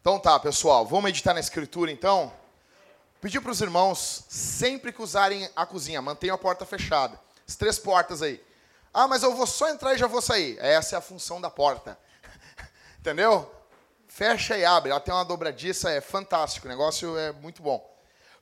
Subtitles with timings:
[0.00, 2.32] Então tá, pessoal, vamos meditar na escritura então?
[3.20, 7.20] Pedir para os irmãos, sempre que usarem a cozinha, mantenham a porta fechada.
[7.46, 8.42] As três portas aí.
[8.92, 10.58] Ah, mas eu vou só entrar e já vou sair.
[10.58, 11.98] Essa é a função da porta.
[12.98, 13.48] Entendeu?
[14.08, 14.90] Fecha e abre.
[14.90, 16.66] Ela tem uma dobradiça, é fantástico.
[16.66, 17.86] O negócio é muito bom.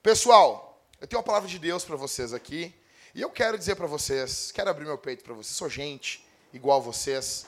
[0.01, 2.73] Pessoal, eu tenho uma palavra de Deus para vocês aqui.
[3.19, 5.53] E eu quero dizer para vocês, quero abrir meu peito para vocês.
[5.53, 7.45] Sou gente igual vocês.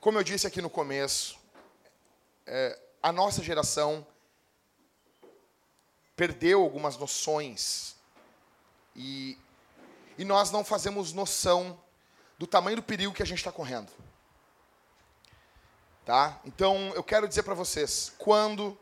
[0.00, 1.38] Como eu disse aqui no começo,
[2.44, 4.04] é, a nossa geração
[6.16, 7.94] perdeu algumas noções
[8.96, 9.38] e,
[10.18, 11.80] e nós não fazemos noção
[12.36, 13.92] do tamanho do perigo que a gente está correndo.
[16.04, 16.40] Tá?
[16.44, 18.76] Então, eu quero dizer para vocês, quando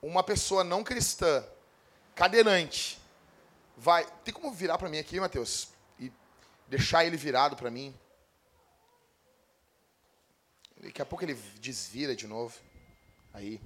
[0.00, 1.44] uma pessoa não cristã,
[2.14, 3.04] cadeirante,
[3.76, 4.06] vai...
[4.24, 5.68] Tem como virar para mim aqui, Mateus?
[5.98, 6.12] E
[6.66, 7.94] deixar ele virado para mim?
[10.80, 12.58] Daqui a pouco ele desvira de novo.
[13.32, 13.60] Aí.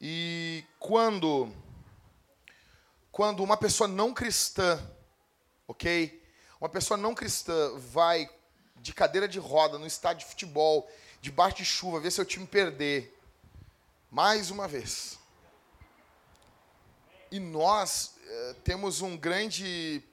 [0.00, 1.52] E quando
[3.12, 4.82] quando uma pessoa não cristã,
[5.68, 6.20] OK?
[6.58, 8.28] Uma pessoa não cristã vai
[8.76, 13.16] de cadeira de roda no estádio de futebol, debaixo de chuva, ver seu time perder
[14.10, 15.18] mais uma vez.
[17.32, 20.04] E nós eh, temos um grande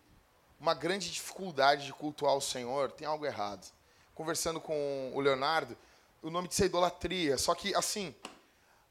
[0.57, 3.69] uma grande dificuldade de cultuar o Senhor, tem algo errado.
[4.15, 5.77] Conversando com o Leonardo,
[6.21, 7.37] o nome disso é idolatria.
[7.37, 8.15] Só que, assim,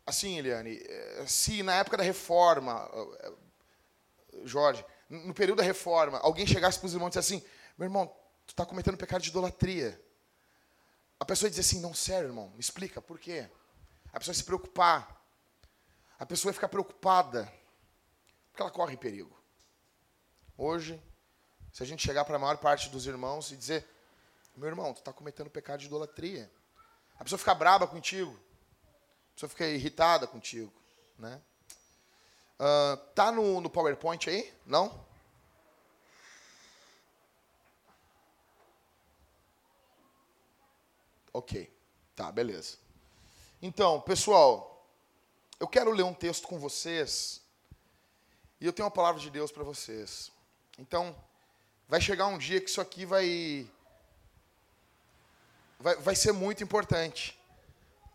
[0.05, 2.87] assim, Eliane, eh, se na época da reforma,
[3.21, 3.33] eh,
[4.45, 7.47] Jorge, no período da reforma, alguém chegasse para os irmãos e dissesse assim,
[7.79, 8.15] meu irmão,
[8.47, 9.99] tu está cometendo pecado de idolatria.
[11.19, 13.49] A pessoa dizer assim, não, sério, irmão, me explica, por quê?
[14.13, 15.19] A pessoa se preocupar.
[16.19, 17.51] A pessoa ficar preocupada.
[18.59, 19.41] Porque ela corre perigo.
[20.57, 21.01] Hoje,
[21.73, 23.87] se a gente chegar para a maior parte dos irmãos e dizer,
[24.57, 26.51] meu irmão, tu está cometendo pecado de idolatria.
[27.21, 28.33] A pessoa fica braba contigo.
[28.33, 30.73] A pessoa fica irritada contigo.
[31.17, 31.41] Né?
[32.59, 34.53] Uh, tá no, no PowerPoint aí?
[34.67, 35.07] Não?
[41.33, 41.73] Ok.
[42.17, 42.77] Tá, beleza.
[43.63, 44.85] Então, pessoal,
[45.61, 47.47] eu quero ler um texto com vocês.
[48.61, 50.33] E eu tenho uma palavra de Deus para vocês.
[50.79, 51.15] Então,
[51.89, 53.69] vai chegar um dia que isso aqui vai,
[55.79, 57.39] vai, vai ser muito importante.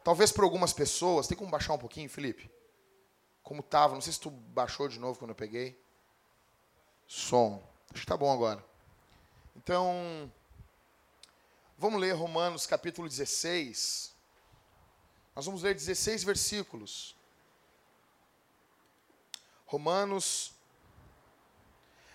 [0.03, 2.51] Talvez para algumas pessoas, tem como baixar um pouquinho, Felipe?
[3.41, 5.81] Como estava, não sei se tu baixou de novo quando eu peguei.
[7.07, 7.63] Som.
[7.85, 8.63] Acho que está bom agora.
[9.55, 10.31] Então,
[11.77, 14.13] vamos ler Romanos capítulo 16.
[15.35, 17.15] Nós vamos ler 16 versículos.
[19.73, 20.53] Romanos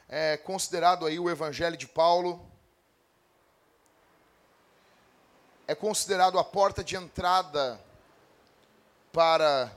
[0.09, 2.49] é considerado aí o Evangelho de Paulo.
[5.67, 7.85] É considerado a porta de entrada
[9.13, 9.77] para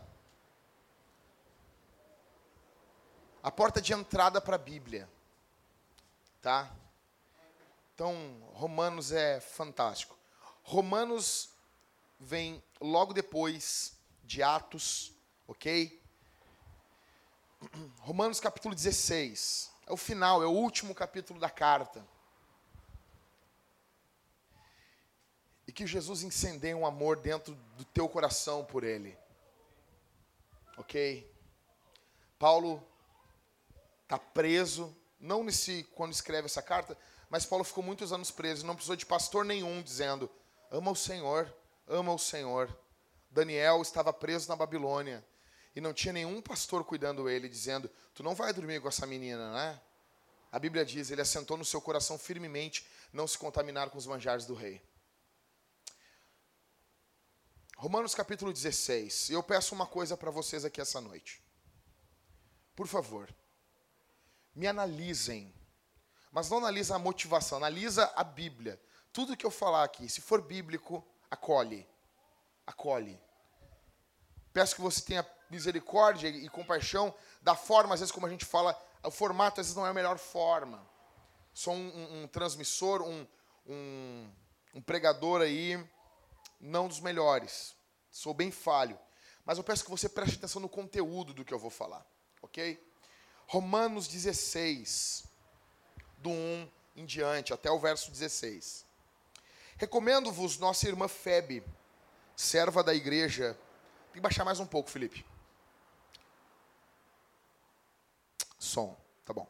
[3.42, 5.10] a porta de entrada para a Bíblia.
[6.40, 6.72] Tá?
[7.96, 8.16] Então,
[8.54, 10.16] Romanos é fantástico.
[10.62, 11.50] Romanos
[12.20, 15.12] vem logo depois de Atos,
[15.48, 16.00] ok?
[18.02, 22.06] Romanos capítulo 16 é o final, é o último capítulo da carta.
[25.68, 29.18] E que Jesus incendeie um amor dentro do teu coração por Ele.
[30.78, 31.30] Ok?
[32.40, 32.84] Paulo
[34.04, 36.98] está preso, não nesse quando escreve essa carta,
[37.30, 40.30] mas Paulo ficou muitos anos preso, não precisou de pastor nenhum dizendo:
[40.70, 41.54] ama o Senhor,
[41.88, 42.76] ama o Senhor.
[43.30, 45.24] Daniel estava preso na Babilônia
[45.76, 49.54] e não tinha nenhum pastor cuidando ele, dizendo: Tu não vai dormir com essa menina,
[49.54, 49.82] né?
[50.52, 54.46] A Bíblia diz: Ele assentou no seu coração firmemente não se contaminar com os manjares
[54.46, 54.82] do rei.
[57.78, 59.32] Romanos capítulo 16.
[59.32, 61.42] Eu peço uma coisa para vocês aqui essa noite.
[62.76, 63.34] Por favor,
[64.54, 65.54] me analisem.
[66.32, 68.82] Mas não analisa a motivação, analisa a Bíblia.
[69.12, 71.86] Tudo que eu falar aqui, se for bíblico, acolhe.
[72.66, 73.20] Acolhe.
[74.54, 78.80] Peço que você tenha misericórdia e compaixão da forma, às vezes, como a gente fala,
[79.04, 80.82] o formato às vezes não é a melhor forma.
[81.54, 83.28] Sou um, um, um transmissor, um,
[84.74, 85.84] um pregador aí,
[86.60, 87.76] não dos melhores.
[88.10, 88.98] Sou bem falho.
[89.46, 92.06] Mas eu peço que você preste atenção no conteúdo do que eu vou falar,
[92.42, 92.82] ok?
[93.48, 95.26] Romanos 16,
[96.18, 98.86] do 1 em diante, até o verso 16.
[99.78, 101.64] Recomendo-vos nossa irmã Febe,
[102.36, 103.58] serva da igreja.
[104.06, 105.26] Tem que baixar mais um pouco, Felipe.
[108.72, 108.98] Som.
[109.26, 109.48] Tá bom.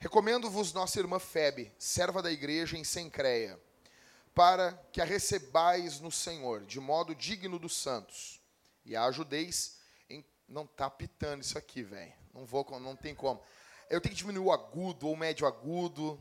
[0.00, 3.58] Recomendo-vos nossa irmã Febe, serva da igreja em Sencreia,
[4.34, 8.40] para que a recebais no Senhor, de modo digno dos santos,
[8.84, 9.78] e a ajudeis
[10.10, 10.24] em...
[10.48, 12.12] Não tá pitando isso aqui, velho.
[12.32, 13.42] Não vou, não tem como.
[13.90, 16.20] Eu tenho que diminuir o agudo ou médio agudo.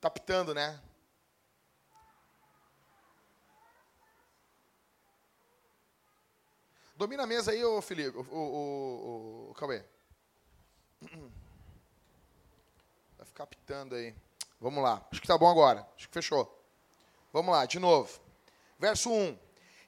[0.00, 0.80] Tá pitando, né?
[6.96, 9.84] Domina a mesa aí, ô Felipe, ô, ô, ô, Cauê.
[13.16, 14.14] Vai ficar pitando aí.
[14.60, 15.06] Vamos lá.
[15.10, 15.86] Acho que tá bom agora.
[15.96, 16.52] Acho que fechou.
[17.32, 18.20] Vamos lá, de novo.
[18.78, 19.38] Verso 1.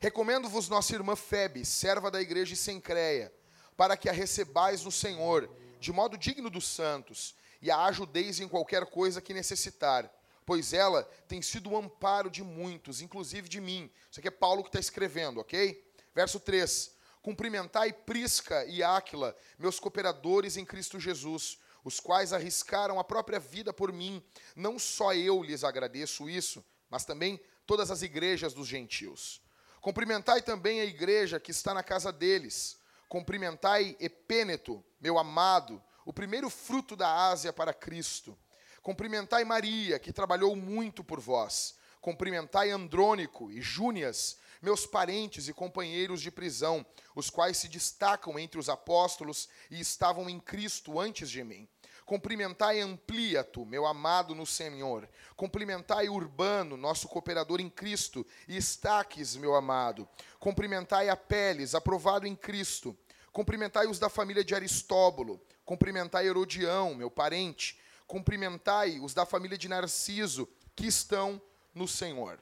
[0.01, 3.33] Recomendo-vos nossa irmã Febe, serva da igreja de Sencreia,
[3.77, 5.51] para que a recebais no Senhor,
[5.81, 10.09] de modo digno dos santos, e a ajudeis em qualquer coisa que necessitar,
[10.47, 13.91] pois ela tem sido o amparo de muitos, inclusive de mim.
[14.11, 15.85] Isso aqui é Paulo que está escrevendo, ok?
[16.15, 16.97] Verso 3.
[17.29, 23.71] Cumprimentai Prisca e Áquila, meus cooperadores em Cristo Jesus, os quais arriscaram a própria vida
[23.71, 24.25] por mim.
[24.57, 29.43] Não só eu lhes agradeço isso, mas também todas as igrejas dos gentios.
[29.83, 32.79] Cumprimentai também a igreja que está na casa deles.
[33.11, 38.39] Cumprimentai Epêneto, meu amado, o primeiro fruto da Ásia para Cristo.
[38.81, 41.77] Cumprimentai Maria, que trabalhou muito por vós.
[42.01, 46.85] Cumprimentai Andrônico e Júnias, meus parentes e companheiros de prisão,
[47.15, 51.69] os quais se destacam entre os apóstolos e estavam em Cristo antes de mim.
[52.09, 55.07] Cumprimentai Ampliato, meu amado no Senhor.
[55.37, 60.09] Cumprimentai Urbano, nosso cooperador em Cristo, e Estaques, meu amado.
[60.41, 62.97] Cumprimentai Apeles, aprovado em Cristo.
[63.31, 65.39] Cumprimentai os da família de Aristóbulo.
[65.67, 67.79] Cumprimentai Herodião, meu parente.
[68.07, 71.39] Cumprimentai os da família de Narciso, que estão
[71.75, 72.41] no Senhor.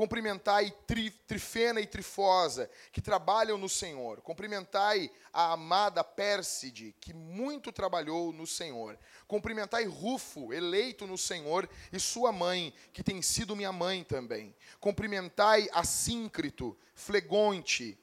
[0.00, 4.22] Cumprimentai tri, Trifena e Trifosa, que trabalham no Senhor.
[4.22, 8.98] Cumprimentai a amada Pérside, que muito trabalhou no Senhor.
[9.28, 14.56] Cumprimentai Rufo, eleito no Senhor, e sua mãe, que tem sido minha mãe também.
[14.80, 17.98] Cumprimentai Assíncrito, Flegonte,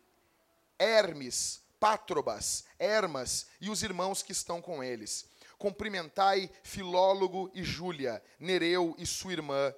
[0.78, 5.26] Hermes, Pátrobas, Hermas e os irmãos que estão com eles.
[5.58, 9.74] Cumprimentai Filólogo e Júlia, Nereu e sua irmã,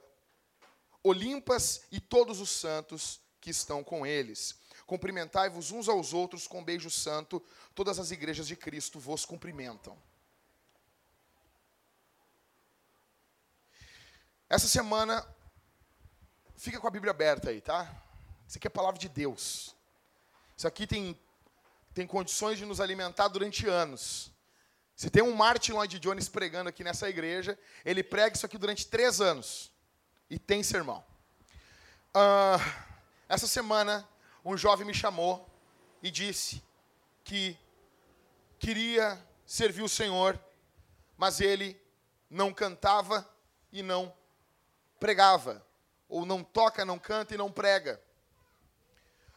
[1.03, 4.57] Olimpas e todos os santos que estão com eles.
[4.85, 7.43] Cumprimentai-vos uns aos outros com beijo santo,
[7.75, 9.97] todas as igrejas de Cristo vos cumprimentam.
[14.49, 15.23] Essa semana,
[16.57, 17.87] fica com a Bíblia aberta aí, tá?
[18.47, 19.75] Isso aqui é a palavra de Deus.
[20.57, 21.17] Isso aqui tem,
[21.93, 24.31] tem condições de nos alimentar durante anos.
[24.95, 28.87] Se tem um Martin Lloyd Jones pregando aqui nessa igreja, ele prega isso aqui durante
[28.87, 29.71] três anos.
[30.29, 31.03] E tem sermão.
[32.09, 32.59] Uh,
[33.27, 34.07] essa semana,
[34.43, 35.49] um jovem me chamou
[36.01, 36.63] e disse
[37.23, 37.57] que
[38.59, 40.39] queria servir o Senhor,
[41.17, 41.79] mas ele
[42.29, 43.27] não cantava
[43.71, 44.13] e não
[44.99, 45.65] pregava.
[46.07, 48.01] Ou não toca, não canta e não prega.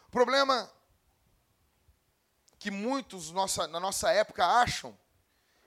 [0.09, 0.71] O problema
[2.59, 4.97] que muitos nossa, na nossa época acham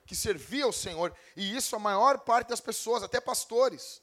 [0.05, 4.01] que servir ao Senhor, e isso a maior parte das pessoas, até pastores,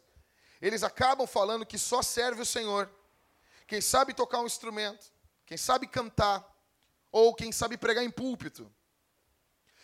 [0.63, 2.89] eles acabam falando que só serve o Senhor.
[3.67, 5.13] Quem sabe tocar um instrumento,
[5.45, 6.49] quem sabe cantar,
[7.11, 8.73] ou quem sabe pregar em púlpito.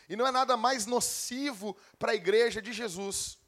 [0.09, 3.38] E não é nada mais nocivo para a igreja de Jesus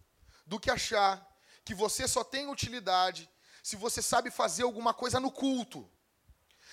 [0.45, 1.27] do que achar
[1.65, 3.31] que você só tem utilidade
[3.63, 5.89] se você sabe fazer alguma coisa no culto.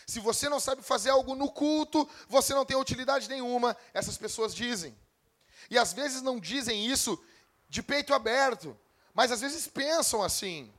[0.08, 4.56] Se você não sabe fazer algo no culto, você não tem utilidade nenhuma, essas pessoas
[4.56, 4.98] dizem.
[5.70, 7.22] E às vezes não dizem isso
[7.70, 8.78] de peito aberto,
[9.18, 10.72] mas às vezes pensam assim.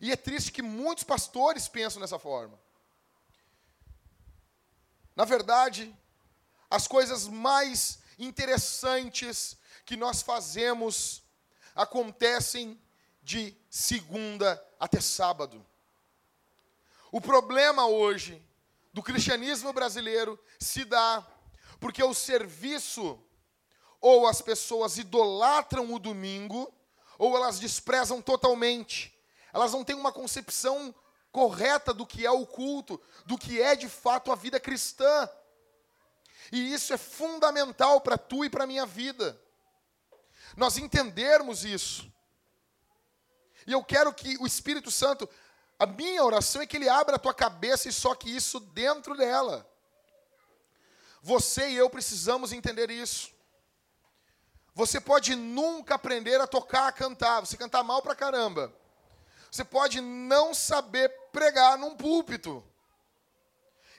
[0.00, 2.58] E é triste que muitos pastores pensam dessa forma.
[5.14, 5.96] Na verdade,
[6.68, 11.22] as coisas mais interessantes que nós fazemos
[11.72, 12.76] acontecem
[13.22, 15.64] de segunda até sábado.
[17.12, 18.44] O problema hoje
[18.92, 21.24] do cristianismo brasileiro se dá
[21.78, 23.24] porque o serviço
[24.02, 26.74] ou as pessoas idolatram o domingo,
[27.16, 29.16] ou elas desprezam totalmente.
[29.52, 30.92] Elas não têm uma concepção
[31.30, 35.30] correta do que é o culto, do que é de fato a vida cristã.
[36.50, 39.40] E isso é fundamental para tu e para minha vida.
[40.56, 42.12] Nós entendermos isso.
[43.64, 45.28] E eu quero que o Espírito Santo,
[45.78, 49.16] a minha oração é que ele abra a tua cabeça e só que isso dentro
[49.16, 49.64] dela.
[51.22, 53.30] Você e eu precisamos entender isso.
[54.74, 58.72] Você pode nunca aprender a tocar, a cantar, você cantar mal pra caramba.
[59.50, 62.64] Você pode não saber pregar num púlpito.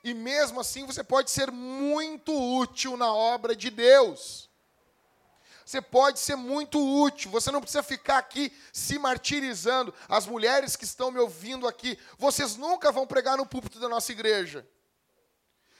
[0.03, 4.49] E mesmo assim você pode ser muito útil na obra de Deus.
[5.63, 9.93] Você pode ser muito útil, você não precisa ficar aqui se martirizando.
[10.09, 14.11] As mulheres que estão me ouvindo aqui, vocês nunca vão pregar no púlpito da nossa
[14.11, 14.67] igreja.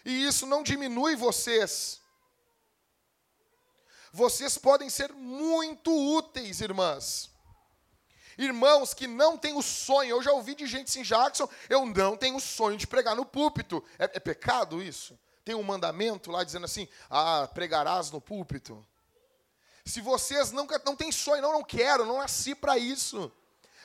[0.06, 2.00] E isso não diminui vocês.
[4.16, 7.32] Vocês podem ser muito úteis, irmãs.
[8.38, 12.16] Irmãos que não têm o sonho, eu já ouvi de gente assim, Jackson, eu não
[12.16, 13.84] tenho o sonho de pregar no púlpito.
[13.98, 15.20] É, é pecado isso?
[15.44, 18.86] Tem um mandamento lá dizendo assim, ah, pregarás no púlpito.
[19.84, 23.32] Se vocês nunca não têm sonho, não, não quero, não nasci para isso.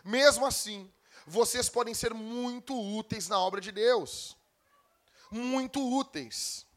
[0.04, 0.92] Mesmo assim,
[1.26, 4.37] vocês podem ser muito úteis na obra de Deus.
[5.30, 6.67] Muito úteis.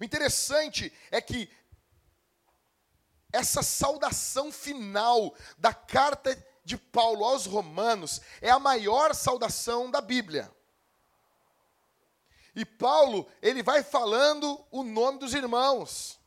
[0.00, 1.50] O interessante é que
[3.32, 10.50] essa saudação final da carta de Paulo aos Romanos é a maior saudação da Bíblia.
[12.54, 16.18] E Paulo, ele vai falando o nome dos irmãos.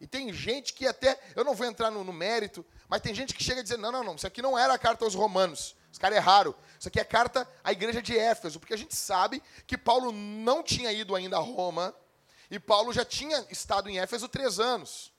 [0.00, 3.34] E tem gente que até, eu não vou entrar no, no mérito, mas tem gente
[3.34, 5.76] que chega a dizer: não, não, não, isso aqui não era a carta aos Romanos.
[5.94, 6.52] Os caras erraram.
[6.76, 10.60] Isso aqui é carta à igreja de Éfeso, porque a gente sabe que Paulo não
[10.60, 11.94] tinha ido ainda a Roma,
[12.50, 15.12] e Paulo já tinha estado em Éfeso três anos.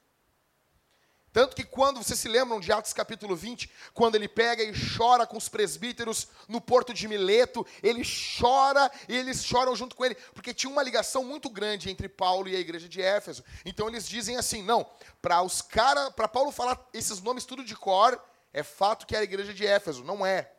[1.31, 5.25] Tanto que quando, vocês se lembram de Atos capítulo 20, quando ele pega e chora
[5.25, 8.01] com os presbíteros no porto de Mileto, ele
[8.37, 12.49] chora e eles choram junto com ele, porque tinha uma ligação muito grande entre Paulo
[12.49, 13.45] e a igreja de Éfeso.
[13.63, 14.85] Então eles dizem assim: não,
[15.21, 19.23] para os cara, para Paulo falar esses nomes tudo de cor, é fato que era
[19.23, 20.51] a igreja de Éfeso, não é.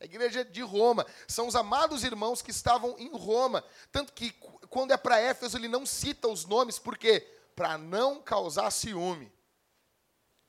[0.00, 1.06] A igreja de Roma.
[1.28, 3.62] São os amados irmãos que estavam em Roma.
[3.92, 4.32] Tanto que
[4.70, 7.20] quando é para Éfeso, ele não cita os nomes, por quê?
[7.54, 9.30] Para não causar ciúme.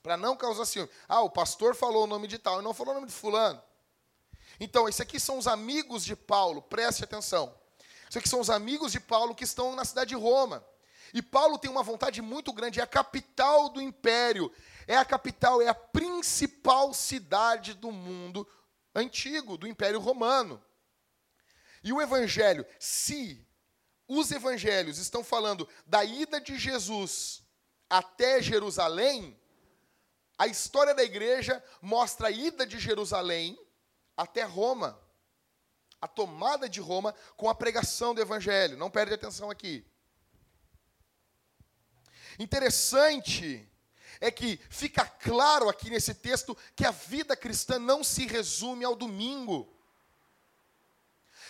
[0.02, 0.88] Para não causar ciúme.
[1.06, 3.62] Ah, o pastor falou o nome de tal e não falou o nome de fulano.
[4.58, 7.54] Então, esses aqui são os amigos de Paulo, preste atenção.
[8.04, 10.64] Esses aqui são os amigos de Paulo que estão na cidade de Roma.
[11.12, 14.50] E Paulo tem uma vontade muito grande, é a capital do império,
[14.86, 18.48] é a capital, é a principal cidade do mundo
[18.94, 20.62] antigo, do Império Romano.
[21.82, 23.46] E o evangelho, se
[24.06, 27.42] os evangelhos estão falando da ida de Jesus
[27.88, 29.38] até Jerusalém,
[30.38, 33.58] a história da igreja mostra a ida de Jerusalém
[34.16, 35.00] até Roma,
[36.00, 38.76] a tomada de Roma com a pregação do evangelho.
[38.76, 39.86] Não perde atenção aqui.
[42.38, 43.68] Interessante
[44.22, 48.94] é que fica claro aqui nesse texto que a vida cristã não se resume ao
[48.94, 49.68] domingo.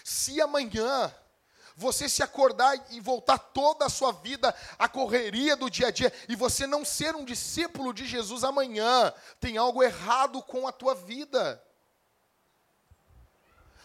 [0.02, 1.14] Se amanhã
[1.76, 6.10] você se acordar e voltar toda a sua vida à correria do dia a dia
[6.30, 10.94] e você não ser um discípulo de Jesus amanhã, tem algo errado com a tua
[10.94, 11.62] vida.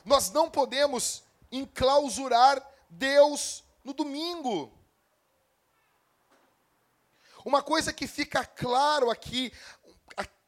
[0.06, 4.77] Nós não podemos enclausurar Deus no domingo.
[7.48, 9.52] Uma coisa que fica claro aqui,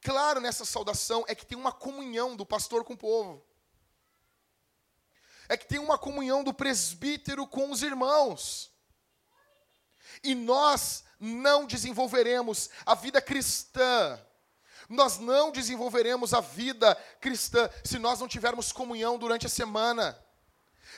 [0.01, 3.49] claro nessa saudação, é que tem uma comunhão do pastor com o povo
[5.49, 8.71] é que tem uma comunhão do presbítero com os irmãos.
[10.23, 14.23] E nós não desenvolveremos a vida cristã.
[14.87, 20.23] Nós não desenvolveremos a vida cristã se nós não tivermos comunhão durante a semana.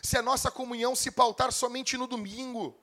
[0.03, 2.77] Se a nossa comunhão se pautar somente no domingo.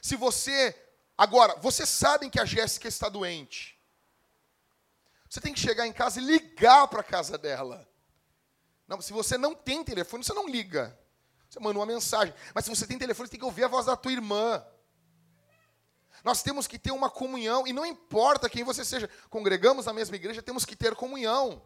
[0.00, 0.86] Se você.
[1.20, 3.78] Agora, vocês sabem que a Jéssica está doente.
[5.28, 7.86] Você tem que chegar em casa e ligar para a casa dela.
[8.88, 10.98] Não, se você não tem telefone, você não liga.
[11.46, 12.34] Você manda uma mensagem.
[12.54, 14.64] Mas se você tem telefone, você tem que ouvir a voz da tua irmã.
[16.24, 20.16] Nós temos que ter uma comunhão, e não importa quem você seja, congregamos na mesma
[20.16, 21.60] igreja, temos que ter comunhão.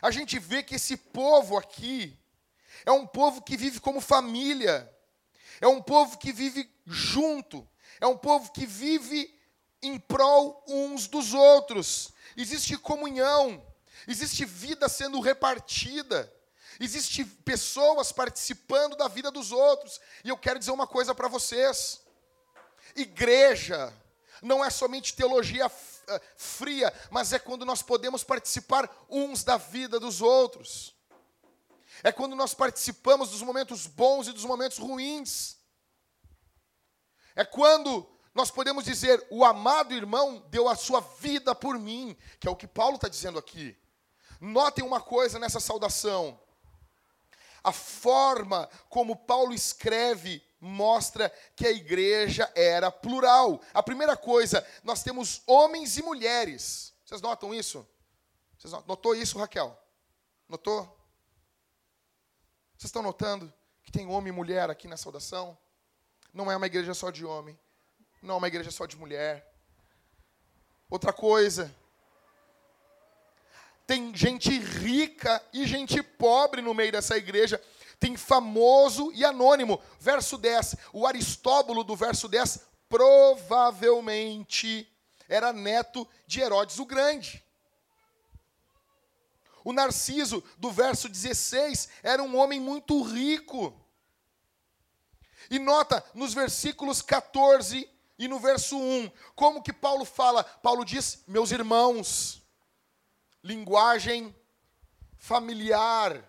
[0.00, 2.18] A gente vê que esse povo aqui
[2.86, 4.90] é um povo que vive como família,
[5.60, 7.66] é um povo que vive junto,
[8.00, 9.32] é um povo que vive
[9.80, 12.12] em prol uns dos outros.
[12.36, 13.64] Existe comunhão.
[14.06, 16.32] Existe vida sendo repartida.
[16.78, 20.00] Existe pessoas participando da vida dos outros.
[20.24, 22.00] E eu quero dizer uma coisa para vocês.
[22.96, 23.92] Igreja
[24.42, 25.70] não é somente teologia
[26.08, 30.94] eh, fria, mas é quando nós podemos participar uns da vida dos outros.
[32.02, 35.59] É quando nós participamos dos momentos bons e dos momentos ruins.
[37.40, 42.46] É quando nós podemos dizer: o amado irmão deu a sua vida por mim, que
[42.46, 43.74] é o que Paulo está dizendo aqui.
[44.38, 46.38] Notem uma coisa nessa saudação.
[47.64, 53.62] A forma como Paulo escreve mostra que a igreja era plural.
[53.72, 56.92] A primeira coisa, nós temos homens e mulheres.
[57.02, 57.88] Vocês notam isso?
[58.58, 59.82] Vocês notou isso, Raquel?
[60.46, 60.82] Notou?
[62.76, 63.50] Vocês estão notando
[63.82, 65.56] que tem homem e mulher aqui na saudação?
[66.32, 67.58] Não é uma igreja só de homem.
[68.22, 69.50] Não é uma igreja só de mulher.
[70.88, 71.74] Outra coisa.
[73.86, 77.60] Tem gente rica e gente pobre no meio dessa igreja.
[77.98, 79.80] Tem famoso e anônimo.
[79.98, 80.76] Verso 10.
[80.92, 84.86] O Aristóbulo do verso 10 provavelmente
[85.28, 87.44] era neto de Herodes o Grande.
[89.62, 93.79] O Narciso, do verso 16, era um homem muito rico.
[95.50, 100.44] E nota, nos versículos 14 e no verso 1, como que Paulo fala?
[100.44, 102.40] Paulo diz: Meus irmãos,
[103.42, 104.34] linguagem
[105.16, 106.24] familiar.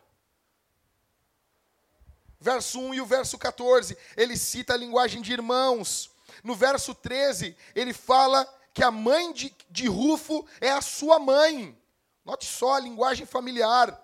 [2.39, 6.09] Verso 1 e o verso 14, ele cita a linguagem de irmãos.
[6.43, 11.77] No verso 13, ele fala que a mãe de, de Rufo é a sua mãe.
[12.25, 14.01] Note só a linguagem familiar: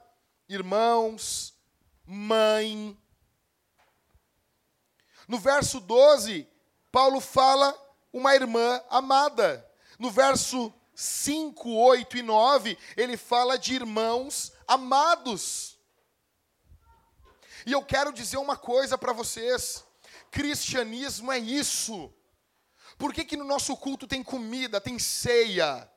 [0.47, 1.55] irmãos,
[2.05, 2.95] mãe.
[5.27, 6.47] No verso 12,
[6.91, 7.75] Paulo fala
[8.13, 9.65] uma irmã amada.
[9.99, 15.77] No verso 5, 8 e 9, ele fala de irmãos amados.
[17.65, 19.83] E eu quero dizer uma coisa para vocês:
[20.31, 22.13] cristianismo é isso.
[22.97, 25.89] Por que, que no nosso culto tem comida, tem ceia?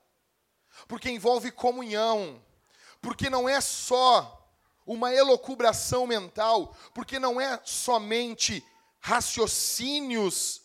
[0.87, 2.43] porque envolve comunhão,
[3.01, 4.37] porque não é só
[4.87, 8.65] uma elocubração mental, porque não é somente
[9.01, 10.63] raciocínios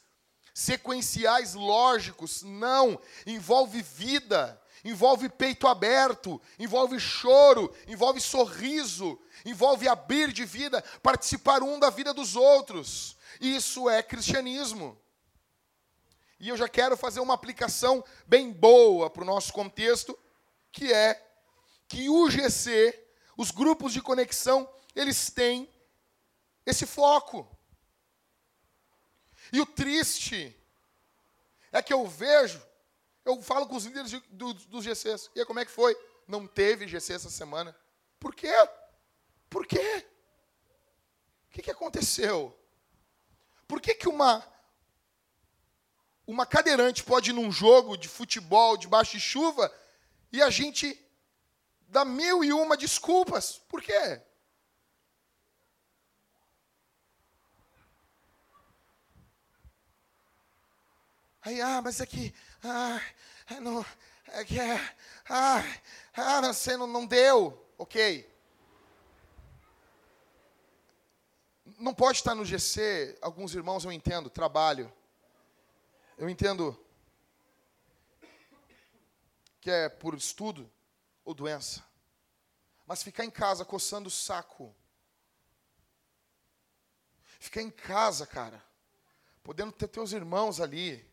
[0.53, 10.45] sequenciais lógicos, não, envolve vida, envolve peito aberto, envolve choro, envolve sorriso, envolve abrir de
[10.45, 13.17] vida, participar um da vida dos outros.
[13.41, 14.97] Isso é cristianismo.
[16.39, 20.17] E eu já quero fazer uma aplicação bem boa para o nosso contexto,
[20.71, 21.21] que é
[21.87, 25.69] que o GC, os grupos de conexão, eles têm
[26.65, 27.54] esse foco.
[29.51, 30.55] E o triste
[31.71, 32.61] é que eu vejo,
[33.23, 35.95] eu falo com os líderes de, do, dos GCs, e aí, como é que foi?
[36.27, 37.75] Não teve GC essa semana.
[38.19, 38.53] Por quê?
[39.49, 40.05] Por quê?
[41.47, 42.57] O que, que aconteceu?
[43.67, 44.45] Por que, que uma
[46.27, 49.71] uma cadeirante pode ir num jogo de futebol debaixo de chuva
[50.31, 50.99] e a gente
[51.87, 53.59] dá mil e uma desculpas.
[53.69, 54.21] Por quê?
[61.45, 62.99] Aí, ah, mas é que, ah,
[63.51, 63.85] é não,
[64.29, 64.77] é que, é,
[65.29, 65.61] ah,
[66.15, 68.27] ah, você não, não deu, ok.
[71.77, 74.91] Não pode estar no GC, alguns irmãos eu entendo, trabalho.
[76.17, 76.75] Eu entendo
[79.61, 80.67] que é por estudo
[81.23, 81.85] ou doença.
[82.87, 84.75] Mas ficar em casa coçando o saco.
[87.39, 88.65] Ficar em casa, cara,
[89.43, 91.07] podendo ter teus irmãos ali,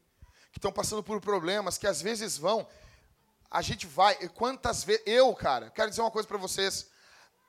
[0.53, 2.69] que estão passando por problemas, que às vezes vão.
[3.51, 5.03] A gente vai, quantas vezes.
[5.07, 6.91] Eu, cara, quero dizer uma coisa para vocês.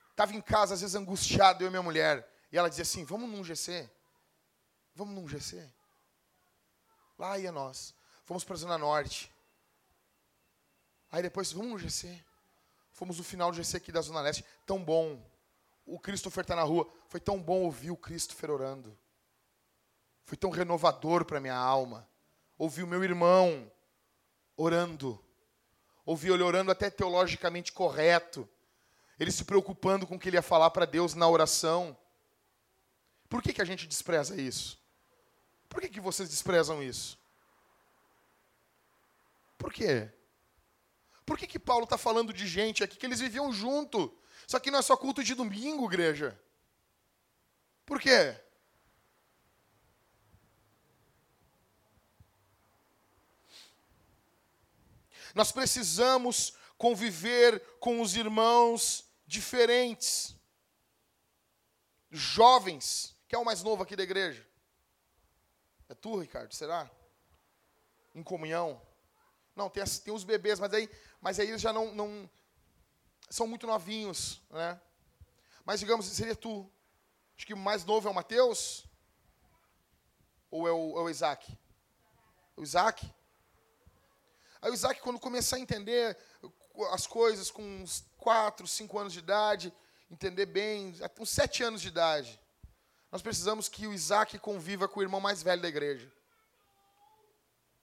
[0.10, 2.28] Estava em casa, às vezes angustiado, eu e minha mulher.
[2.52, 3.89] E ela dizia assim: Vamos num GC.
[4.96, 5.70] Vamos num GC.
[7.20, 7.94] Lá ia nós.
[8.24, 9.32] Fomos para a Zona Norte.
[11.12, 12.24] Aí depois, vamos no GC.
[12.94, 14.46] Fomos no final do GC aqui da Zona Leste.
[14.66, 15.22] Tão bom.
[15.86, 16.89] O Christopher está na rua.
[17.10, 18.98] Foi tão bom ouvir o Christopher orando.
[20.26, 22.08] Foi tão renovador para minha alma.
[22.63, 23.69] Ouvir o meu irmão
[24.56, 25.21] orando.
[26.06, 28.47] Ouvir ele orando até teologicamente correto.
[29.19, 31.97] Ele se preocupando com o que ele ia falar para Deus na oração.
[33.28, 34.82] Por que, que a gente despreza isso?
[35.67, 37.19] Por que, que vocês desprezam isso?
[39.58, 40.10] Por quê?
[41.26, 44.17] Por que, que Paulo está falando de gente aqui que eles viviam junto?
[44.47, 46.39] Isso aqui não é só culto de domingo, igreja.
[47.86, 48.41] Por quê?
[55.34, 60.36] Nós precisamos conviver com os irmãos diferentes.
[62.12, 64.46] Jovens, que é o mais novo aqui da igreja.
[65.89, 66.54] É tu, Ricardo?
[66.54, 66.89] Será?
[68.13, 68.82] Em comunhão?
[69.56, 70.89] Não, tem, tem os bebês, mas aí,
[71.22, 72.30] mas aí eles já não, não
[73.30, 74.80] são muito novinhos, né?
[75.65, 76.69] Mas digamos, seria tu.
[77.36, 78.86] Acho que o mais novo é o Mateus?
[80.52, 81.58] Ou é o, é o Isaac?
[82.56, 83.12] O Isaac?
[84.63, 86.17] Aí o Isaac, quando começar a entender
[86.93, 89.73] as coisas com uns 4, 5 anos de idade,
[90.10, 92.39] entender bem, até uns 7 anos de idade,
[93.12, 96.10] nós precisamos que o Isaac conviva com o irmão mais velho da igreja.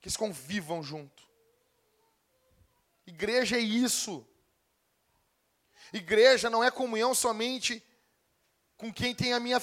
[0.00, 1.22] Que eles convivam junto.
[3.06, 4.26] Igreja é isso.
[5.92, 7.84] Igreja não é comunhão somente
[8.78, 9.58] com quem tem a minha,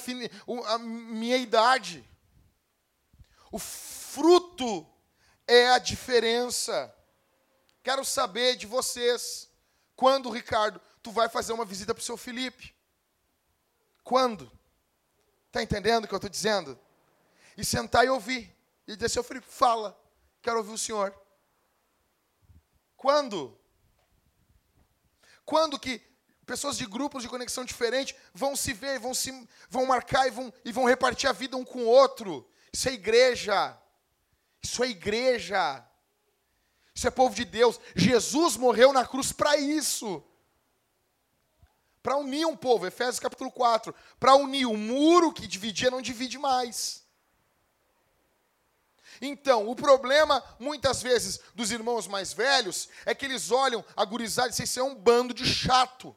[0.68, 2.08] a minha idade.
[3.52, 4.88] O fruto
[5.48, 6.94] é a diferença.
[7.88, 9.50] Quero saber de vocês.
[9.96, 12.76] Quando, Ricardo, tu vai fazer uma visita para o seu Felipe?
[14.04, 14.52] Quando?
[15.46, 16.78] Está entendendo o que eu estou dizendo?
[17.56, 18.54] E sentar e ouvir.
[18.86, 19.98] E dizer, seu Felipe, fala.
[20.42, 21.18] Quero ouvir o senhor.
[22.98, 23.58] Quando?
[25.46, 26.02] Quando que
[26.46, 29.32] pessoas de grupos de conexão diferente vão se ver, vão se
[29.70, 32.46] vão marcar e vão, e vão repartir a vida um com o outro?
[32.74, 33.82] Isso é igreja.
[34.62, 35.88] Isso é igreja.
[36.98, 37.80] Isso é povo de Deus.
[37.96, 40.24] Jesus morreu na cruz para isso.
[42.02, 43.94] Para unir um povo, Efésios capítulo 4.
[44.20, 47.06] Para unir o muro que dividia, não divide mais.
[49.22, 54.48] Então, o problema, muitas vezes, dos irmãos mais velhos, é que eles olham a gurizada
[54.48, 56.16] e dizem, isso é um bando de chato.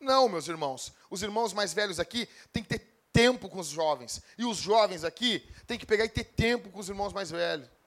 [0.00, 0.92] Não, meus irmãos.
[1.08, 4.20] Os irmãos mais velhos aqui têm que ter tempo com os jovens.
[4.36, 7.77] E os jovens aqui têm que pegar e ter tempo com os irmãos mais velhos.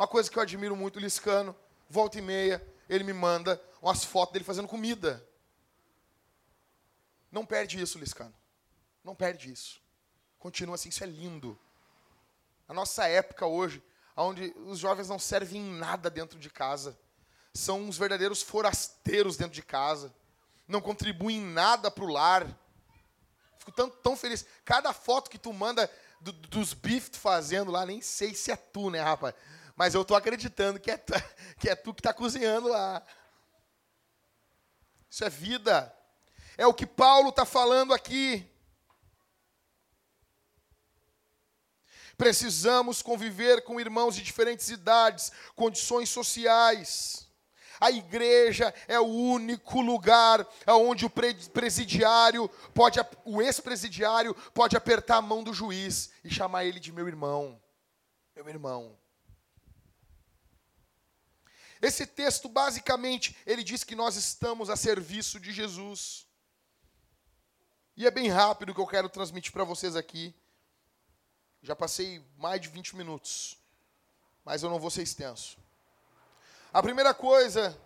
[0.00, 1.54] Uma coisa que eu admiro muito, o Liscano,
[1.86, 5.22] volta e meia, ele me manda umas fotos dele fazendo comida.
[7.30, 8.34] Não perde isso, Liscano.
[9.04, 9.78] Não perde isso.
[10.38, 11.58] Continua assim, isso é lindo.
[12.66, 13.82] A nossa época hoje,
[14.16, 16.98] onde os jovens não servem em nada dentro de casa,
[17.52, 20.14] são uns verdadeiros forasteiros dentro de casa,
[20.66, 22.46] não contribuem em nada para o lar,
[23.58, 24.46] Fico tão, tão feliz.
[24.64, 25.90] Cada foto que tu manda
[26.22, 29.34] do, dos bifes fazendo lá, nem sei se é tu, né, rapaz?
[29.80, 31.14] Mas eu tô acreditando que é, tu,
[31.58, 33.02] que é tu que tá cozinhando lá.
[35.08, 35.90] Isso é vida.
[36.58, 38.46] É o que Paulo está falando aqui.
[42.14, 47.26] Precisamos conviver com irmãos de diferentes idades, condições sociais.
[47.80, 55.22] A igreja é o único lugar onde o presidiário pode, o ex-presidiário pode apertar a
[55.22, 57.58] mão do juiz e chamar ele de meu irmão.
[58.36, 59.00] Meu irmão.
[61.80, 66.26] Esse texto, basicamente, ele diz que nós estamos a serviço de Jesus.
[67.96, 70.34] E é bem rápido que eu quero transmitir para vocês aqui.
[71.62, 73.58] Já passei mais de 20 minutos,
[74.44, 75.58] mas eu não vou ser extenso.
[76.72, 77.78] A primeira coisa,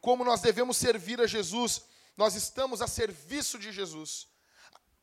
[0.00, 1.82] como nós devemos servir a Jesus,
[2.16, 4.28] nós estamos a serviço de Jesus.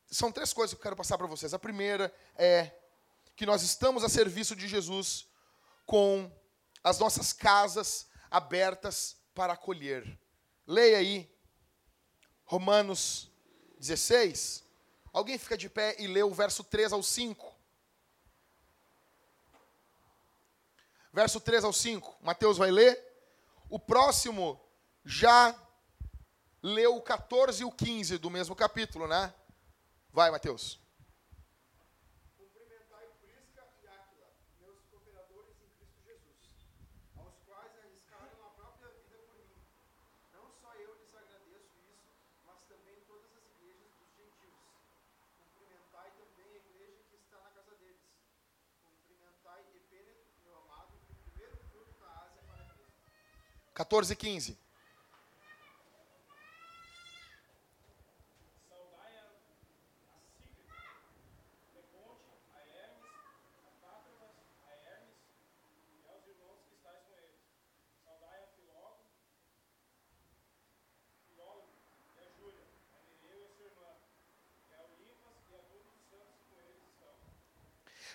[0.10, 1.54] São três coisas que eu quero passar para vocês.
[1.54, 2.72] A primeira é
[3.36, 5.28] que nós estamos a serviço de Jesus
[5.86, 6.32] com
[6.84, 10.20] as nossas casas abertas para acolher.
[10.66, 11.32] Leia aí,
[12.46, 13.32] Romanos
[13.80, 14.64] 16.
[15.14, 17.58] Alguém fica de pé e lê o verso 3 ao 5.
[21.18, 22.16] verso 3 ao 5.
[22.22, 23.04] Mateus vai ler.
[23.70, 24.62] O próximo
[25.04, 25.56] já
[26.62, 29.34] leu o 14 e o 15 do mesmo capítulo, né?
[30.14, 30.80] Vai, Mateus.
[54.12, 54.58] E 15.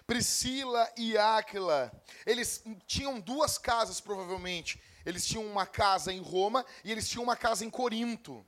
[0.07, 1.91] Priscila e Áquila,
[2.27, 4.79] eles tinham duas casas provavelmente.
[5.05, 8.45] Eles tinham uma casa em Roma e eles tinham uma casa em Corinto.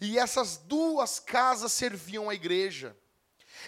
[0.00, 2.96] E essas duas casas serviam à igreja.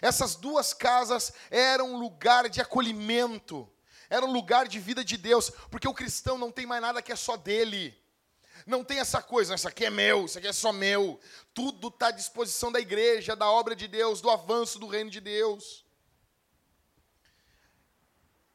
[0.01, 3.69] Essas duas casas eram lugar de acolhimento,
[4.09, 7.13] era um lugar de vida de Deus, porque o cristão não tem mais nada que
[7.13, 7.97] é só dele.
[8.67, 11.19] Não tem essa coisa, isso aqui é meu, isso aqui é só meu.
[11.55, 15.21] Tudo está à disposição da igreja, da obra de Deus, do avanço do reino de
[15.21, 15.85] Deus.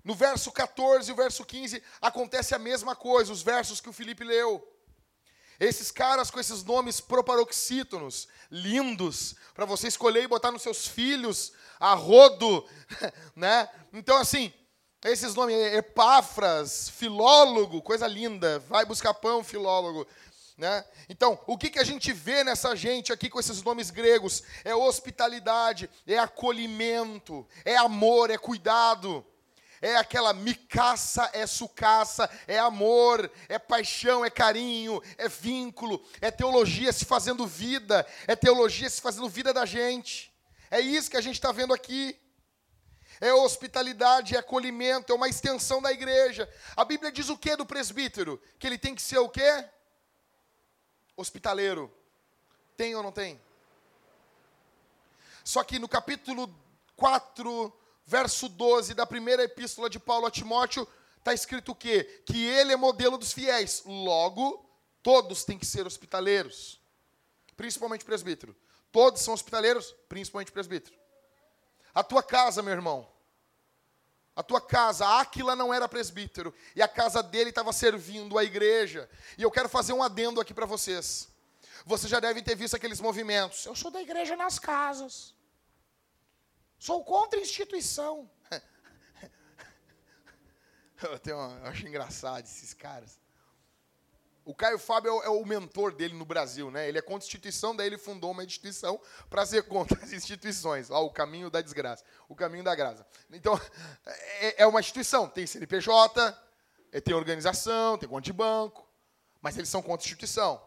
[0.06, 3.94] No verso 14 e o verso 15 acontece a mesma coisa, os versos que o
[3.94, 4.64] Felipe leu.
[5.60, 11.54] Esses caras com esses nomes proparoxítonos, lindos, para você escolher e botar nos seus filhos,
[11.80, 12.64] a rodo,
[13.36, 13.68] né?
[13.92, 14.54] Então, assim,
[15.04, 20.06] esses nomes, Epáfras, filólogo, coisa linda, vai buscar pão, filólogo.
[20.56, 20.86] Né?
[21.10, 24.44] Então, o que, que a gente vê nessa gente aqui com esses nomes gregos?
[24.64, 29.26] É hospitalidade, é acolhimento, é amor, é cuidado.
[29.82, 36.92] É aquela micaça, é sucaça, é amor, é paixão, é carinho, é vínculo, é teologia
[36.92, 40.34] se fazendo vida, é teologia se fazendo vida da gente.
[40.72, 42.20] É isso que a gente está vendo aqui.
[43.22, 46.52] É hospitalidade, é acolhimento, é uma extensão da igreja.
[46.76, 48.42] A Bíblia diz o que do presbítero?
[48.60, 49.66] Que ele tem que ser o quê?
[51.16, 51.94] Hospitaleiro.
[52.76, 53.40] Tem ou não tem?
[55.46, 56.54] Só que no capítulo
[56.98, 57.72] 4,
[58.06, 60.88] verso 12 da primeira epístola de Paulo a Timóteo,
[61.18, 62.24] está escrito o quê?
[62.26, 63.82] Que ele é modelo dos fiéis.
[63.86, 64.70] Logo,
[65.02, 66.80] todos têm que ser hospitaleiros.
[67.58, 68.56] Principalmente presbítero.
[68.92, 70.96] Todos são hospitaleiros, principalmente presbítero.
[71.94, 73.08] A tua casa, meu irmão.
[74.36, 76.54] A tua casa, Áquila não era presbítero.
[76.76, 79.10] E a casa dele estava servindo a igreja.
[79.38, 81.30] E eu quero fazer um adendo aqui para vocês.
[81.86, 83.66] Vocês já devem ter visto aqueles movimentos.
[83.66, 85.35] Eu sou da igreja nas casas.
[86.78, 88.30] Sou contra a instituição.
[91.02, 93.20] eu, tenho uma, eu acho engraçado esses caras.
[94.46, 96.88] O Caio Fábio é o, é o, mentor dele no Brasil, né?
[96.88, 100.92] Ele é contra a instituição, daí ele fundou uma instituição para ser contra as instituições.
[100.92, 103.04] O caminho da desgraça, o caminho da graça.
[103.32, 103.60] Então,
[104.06, 105.28] é, é uma instituição.
[105.28, 106.38] Tem CNPJ,
[106.92, 108.88] é, tem organização, tem conta de banco,
[109.42, 110.62] mas eles são contra a instituição.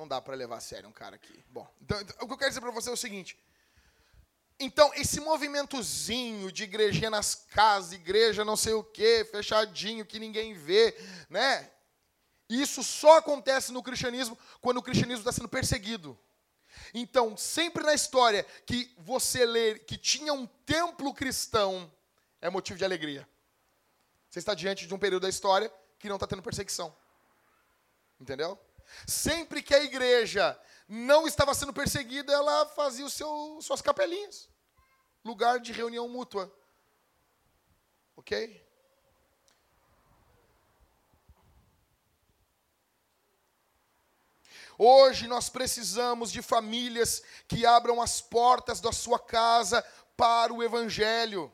[0.00, 1.44] Não dá para levar a sério um cara aqui.
[1.50, 3.38] Bom, então, então, o que eu quero dizer para você é o seguinte.
[4.58, 10.54] Então, esse movimentozinho de igrejinha nas casas, igreja não sei o quê, fechadinho, que ninguém
[10.54, 10.96] vê,
[11.28, 11.70] né?
[12.48, 16.18] Isso só acontece no cristianismo quando o cristianismo está sendo perseguido.
[16.94, 21.92] Então, sempre na história que você lê que tinha um templo cristão,
[22.40, 23.28] é motivo de alegria.
[24.30, 26.94] Você está diante de um período da história que não está tendo perseguição.
[28.18, 28.58] Entendeu?
[29.06, 34.50] Sempre que a igreja não estava sendo perseguida, ela fazia o seu, suas capelinhas
[35.24, 36.52] lugar de reunião mútua.
[38.16, 38.66] Ok?
[44.78, 49.82] Hoje nós precisamos de famílias que abram as portas da sua casa
[50.16, 51.52] para o Evangelho.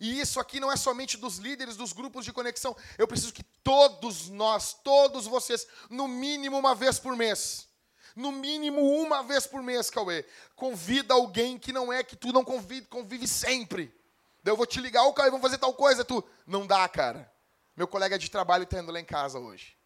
[0.00, 2.76] E isso aqui não é somente dos líderes dos grupos de conexão.
[2.96, 7.66] Eu preciso que todos nós, todos vocês, no mínimo uma vez por mês,
[8.14, 12.44] no mínimo uma vez por mês, Cauê, convida alguém que não é que tu não
[12.44, 13.92] convive, convive sempre.
[14.42, 16.22] Daí eu vou te ligar, ô Cauê, vamos fazer tal coisa, tu.
[16.46, 17.30] Não dá, cara.
[17.76, 19.76] Meu colega de trabalho está indo lá em casa hoje.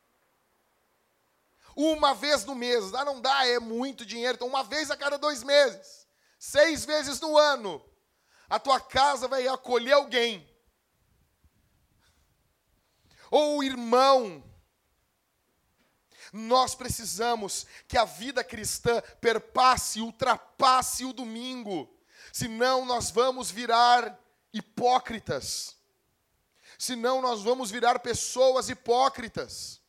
[1.75, 4.35] Uma vez no mês, ah, não dá, é muito dinheiro.
[4.35, 6.07] Então, uma vez a cada dois meses.
[6.39, 7.83] Seis vezes no ano
[8.53, 10.47] a tua casa vai acolher alguém.
[13.31, 14.45] Ou irmão,
[16.31, 21.99] nós precisamos que a vida cristã perpasse, ultrapasse o domingo,
[22.31, 24.21] senão nós vamos virar
[24.53, 25.75] hipócritas.
[26.79, 29.81] Senão nós vamos virar pessoas hipócritas.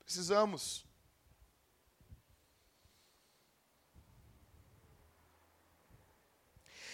[0.00, 0.87] Precisamos.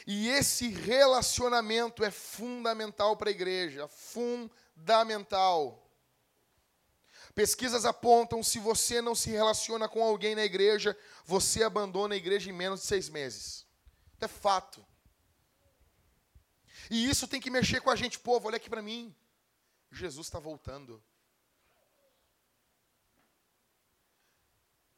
[0.07, 5.81] E esse relacionamento é fundamental para a igreja, fundamental.
[7.35, 12.51] Pesquisas apontam se você não se relaciona com alguém na igreja, você abandona a igreja
[12.51, 13.67] em menos de seis meses.
[14.21, 14.87] É fato.
[16.91, 18.47] E isso tem que mexer com a gente, povo.
[18.47, 19.15] Olha aqui para mim.
[19.91, 21.03] Jesus está voltando.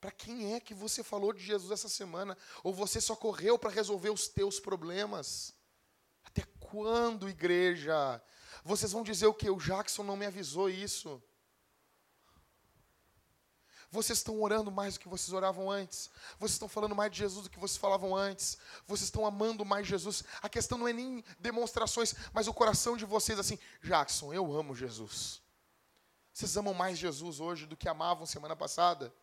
[0.00, 2.36] Para quem é que você falou de Jesus essa semana?
[2.62, 5.54] Ou você só correu para resolver os teus problemas?
[6.24, 8.22] Até quando, igreja?
[8.64, 9.48] Vocês vão dizer o que?
[9.48, 11.22] O Jackson não me avisou isso.
[13.90, 16.10] Vocês estão orando mais do que vocês oravam antes.
[16.38, 18.58] Vocês estão falando mais de Jesus do que vocês falavam antes.
[18.86, 20.24] Vocês estão amando mais Jesus.
[20.42, 24.74] A questão não é nem demonstrações, mas o coração de vocês assim, Jackson, eu amo
[24.74, 25.40] Jesus.
[26.32, 29.14] Vocês amam mais Jesus hoje do que amavam semana passada?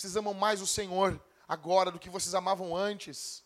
[0.00, 3.44] Vocês amam mais o Senhor agora do que vocês amavam antes.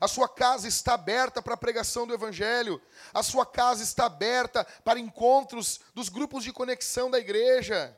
[0.00, 2.82] A sua casa está aberta para a pregação do Evangelho.
[3.14, 7.96] A sua casa está aberta para encontros dos grupos de conexão da igreja.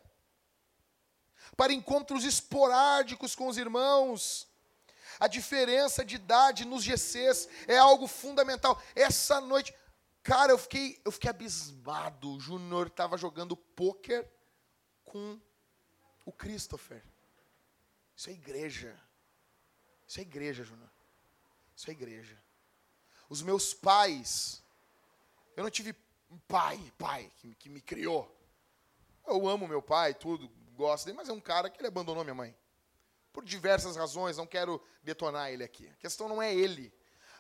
[1.56, 4.46] Para encontros esporádicos com os irmãos.
[5.18, 8.78] A diferença de idade nos GCs é algo fundamental.
[8.94, 9.74] Essa noite,
[10.22, 12.34] cara, eu fiquei, eu fiquei abismado.
[12.34, 14.33] O Júnior estava jogando pôquer
[15.04, 15.40] com
[16.24, 17.02] o Christopher.
[18.16, 18.98] Isso é igreja.
[20.06, 20.90] Isso é igreja, Júnior.
[21.76, 22.38] Isso é igreja.
[23.28, 24.62] Os meus pais,
[25.56, 25.94] eu não tive
[26.46, 28.30] pai, pai, que, que me criou.
[29.26, 32.34] Eu amo meu pai, tudo, gosto dele, mas é um cara que ele abandonou minha
[32.34, 32.56] mãe.
[33.32, 35.88] Por diversas razões, não quero detonar ele aqui.
[35.88, 36.92] A questão não é ele.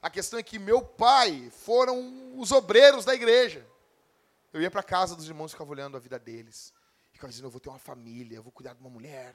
[0.02, 3.66] A questão é que meu pai foram os obreiros da igreja.
[4.52, 6.72] Eu ia para casa dos irmãos e ficava olhando a vida deles.
[7.24, 9.34] Ficava dizendo, eu vou ter uma família, eu vou cuidar de uma mulher.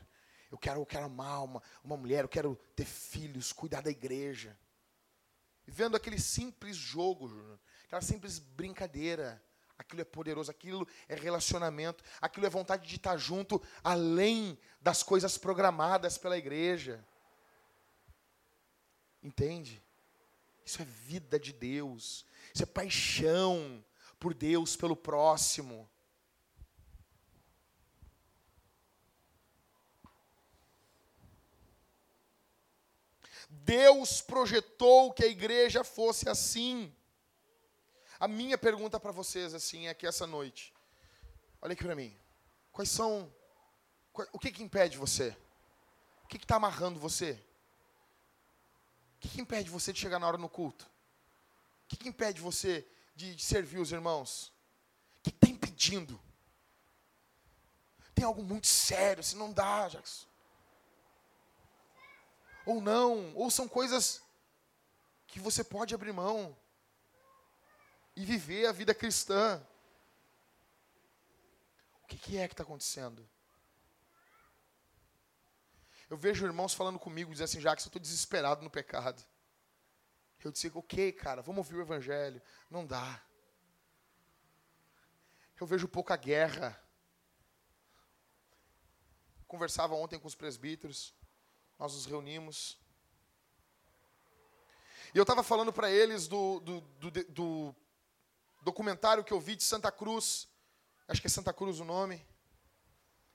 [0.51, 4.55] Eu quero, eu quero amar uma, uma mulher, eu quero ter filhos, cuidar da igreja.
[5.67, 9.43] E vendo aquele simples jogo, aquela simples brincadeira.
[9.75, 15.37] Aquilo é poderoso, aquilo é relacionamento, aquilo é vontade de estar junto, além das coisas
[15.37, 17.03] programadas pela igreja.
[19.23, 19.81] Entende?
[20.63, 22.23] Isso é vida de Deus,
[22.53, 23.83] isso é paixão
[24.19, 25.89] por Deus, pelo próximo.
[33.49, 36.93] Deus projetou que a igreja fosse assim.
[38.19, 40.73] A minha pergunta para vocês assim é que essa noite,
[41.59, 42.15] olha aqui para mim,
[42.71, 43.33] quais são,
[44.31, 45.35] o que que impede você?
[46.23, 47.43] O que está amarrando você?
[49.15, 50.85] O que, que, impede você de chegar na hora no culto?
[50.85, 54.53] O que, que impede você de, de, servir os irmãos?
[55.17, 56.17] O que está impedindo?
[58.13, 60.28] Tem algo muito sério, se não dá, Jackson
[62.69, 64.21] ou não, ou são coisas
[65.25, 66.55] que você pode abrir mão
[68.15, 69.59] e viver a vida cristã.
[72.03, 73.27] O que, é que está acontecendo?
[76.07, 79.23] Eu vejo irmãos falando comigo, dizendo assim, já que eu estou desesperado no pecado.
[80.43, 82.39] Eu disse, ok, cara, vamos ouvir o evangelho.
[82.69, 83.19] Não dá.
[85.59, 86.79] Eu vejo pouca guerra.
[89.47, 91.18] Conversava ontem com os presbíteros
[91.79, 92.77] nós nos reunimos.
[95.13, 97.75] E eu estava falando para eles do, do, do, do,
[98.61, 100.47] documentário que eu vi de Santa Cruz,
[101.07, 102.23] acho que é Santa Cruz o nome.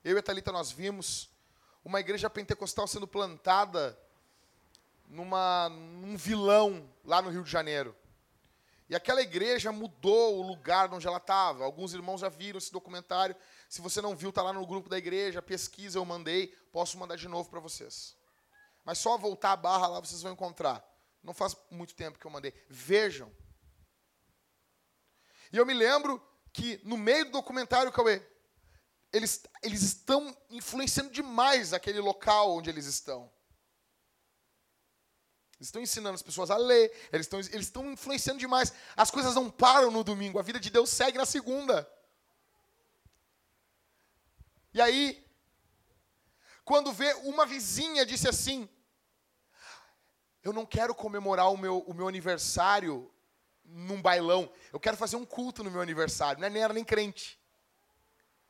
[0.04, 1.30] Eu e a Thalita nós vimos
[1.82, 3.98] uma igreja pentecostal sendo plantada
[5.08, 7.96] numa, num vilão lá no Rio de Janeiro.
[8.88, 11.64] E aquela igreja mudou o lugar onde ela estava.
[11.64, 13.34] Alguns irmãos já viram esse documentário.
[13.68, 16.48] Se você não viu, está lá no grupo da igreja, pesquisa, eu mandei.
[16.70, 18.14] Posso mandar de novo para vocês.
[18.84, 20.84] Mas só voltar a barra lá vocês vão encontrar.
[21.22, 22.52] Não faz muito tempo que eu mandei.
[22.68, 23.32] Vejam.
[25.52, 28.22] E eu me lembro que no meio do documentário, Cauê,
[29.12, 33.32] eles, eles estão influenciando demais aquele local onde eles estão.
[35.56, 38.72] Eles estão ensinando as pessoas a ler, eles estão, eles estão influenciando demais.
[38.96, 41.88] As coisas não param no domingo, a vida de Deus segue na segunda.
[44.74, 45.23] E aí,
[46.64, 48.68] quando vê uma vizinha disse assim:
[50.42, 53.10] eu não quero comemorar o meu, o meu aniversário
[53.64, 54.50] num bailão.
[54.72, 56.40] Eu quero fazer um culto no meu aniversário.
[56.40, 57.40] Não é era nem crente.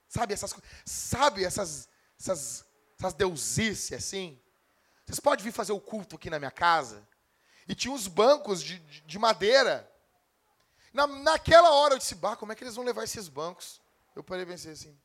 [0.08, 2.64] Sabe essas sabe essas essas,
[2.98, 4.40] essas deusices assim?
[5.04, 7.06] Vocês podem vir fazer o culto aqui na minha casa?
[7.68, 9.90] E tinha uns bancos de, de, de madeira.
[10.92, 13.80] Na, naquela hora eu disse, bah, como é que eles vão levar esses bancos?
[14.14, 14.98] Eu parei e pensei assim.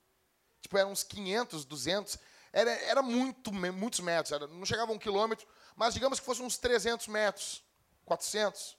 [0.61, 2.17] Tipo, eram uns 500, 200.
[2.51, 4.31] Era, era muito, muitos metros.
[4.31, 5.47] Era, não chegava a um quilômetro
[5.79, 7.63] mas digamos que fosse uns 300 metros,
[8.03, 8.77] 400.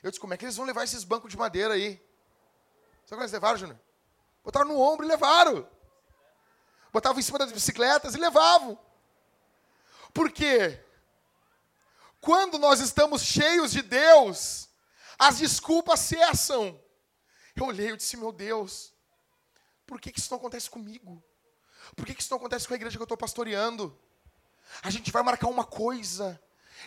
[0.00, 1.96] Eu disse, como é que eles vão levar esses bancos de madeira aí?
[2.98, 3.80] Sabe como eles levaram, Júnior?
[4.44, 5.68] Botaram no ombro e levaram.
[6.92, 8.78] Botavam em cima das bicicletas e levavam.
[10.14, 10.80] Por quê?
[12.20, 14.68] Quando nós estamos cheios de Deus,
[15.18, 16.80] as desculpas cessam.
[17.56, 18.94] Eu olhei e disse, meu Deus,
[19.84, 21.20] por que, que isso não acontece comigo?
[21.94, 23.96] Por que, que isso não acontece com a igreja que eu estou pastoreando?
[24.82, 26.40] A gente vai marcar uma coisa.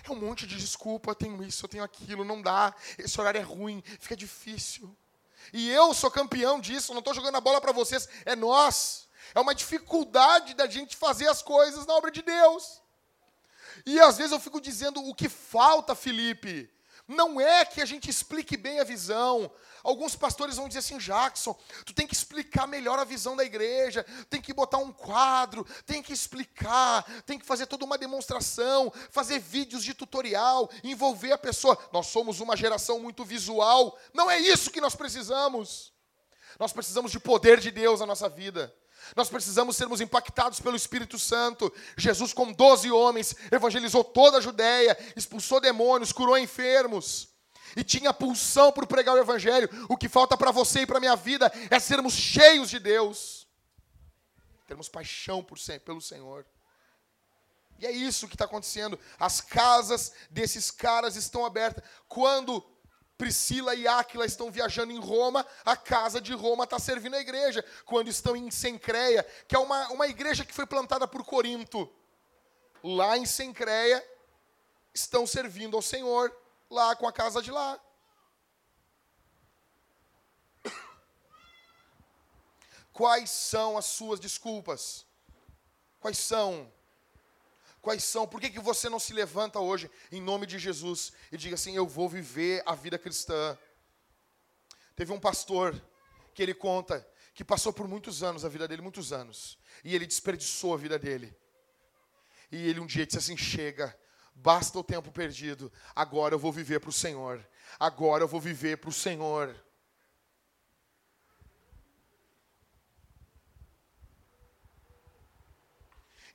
[0.04, 3.40] É um monte de desculpa, eu tenho isso, eu tenho aquilo, não dá, esse horário
[3.40, 4.96] é ruim, fica difícil.
[5.52, 9.08] E eu sou campeão disso, não estou jogando a bola para vocês, é nós.
[9.34, 12.82] É uma dificuldade da gente fazer as coisas na obra de Deus.
[13.86, 16.70] E às vezes eu fico dizendo o que falta, Felipe.
[17.10, 19.52] Não é que a gente explique bem a visão.
[19.84, 24.06] Alguns pastores vão dizer assim, Jackson, tu tem que explicar melhor a visão da igreja,
[24.30, 29.40] tem que botar um quadro, tem que explicar, tem que fazer toda uma demonstração, fazer
[29.40, 31.76] vídeos de tutorial, envolver a pessoa.
[31.92, 33.98] Nós somos uma geração muito visual.
[34.14, 35.92] Não é isso que nós precisamos.
[36.60, 38.72] Nós precisamos de poder de Deus na nossa vida.
[39.16, 41.74] Nós precisamos sermos impactados pelo Espírito Santo.
[41.98, 47.30] Jesus, com 12 homens, evangelizou toda a Judéia, expulsou demônios, curou enfermos.
[47.76, 49.70] E tinha pulsão por pregar o Evangelho.
[49.88, 53.48] O que falta para você e para a minha vida é sermos cheios de Deus.
[54.68, 56.46] Termos paixão por, pelo Senhor.
[57.80, 59.00] E é isso que está acontecendo.
[59.20, 61.84] As casas desses caras estão abertas.
[62.08, 62.64] Quando
[63.20, 67.62] Priscila e Áquila estão viajando em Roma, a casa de Roma está servindo a igreja.
[67.86, 71.94] Quando estão em Sencreia, que é uma, uma igreja que foi plantada por Corinto,
[72.82, 74.02] lá em Sencreia,
[74.94, 76.34] estão servindo ao Senhor,
[76.70, 77.78] lá com a casa de lá.
[82.94, 85.06] Quais são as suas desculpas?
[86.00, 86.72] Quais são?
[87.82, 88.28] Quais são?
[88.28, 91.76] Por que, que você não se levanta hoje em nome de Jesus e diga assim:
[91.76, 93.58] Eu vou viver a vida cristã?
[94.96, 95.82] Teve um pastor
[96.34, 100.06] que ele conta que passou por muitos anos, a vida dele, muitos anos, e ele
[100.06, 101.34] desperdiçou a vida dele.
[102.52, 103.98] E ele um dia disse assim: Chega,
[104.36, 107.48] basta o tempo perdido, agora eu vou viver para o Senhor,
[107.80, 109.56] agora eu vou viver para o Senhor.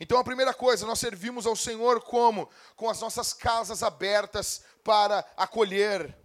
[0.01, 2.49] Então a primeira coisa, nós servimos ao Senhor como?
[2.77, 6.17] Com as nossas casas abertas para acolher.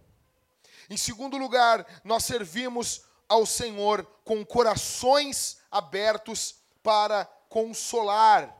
[0.88, 8.56] Em segundo lugar, nós servimos ao Senhor com corações abertos para consolar.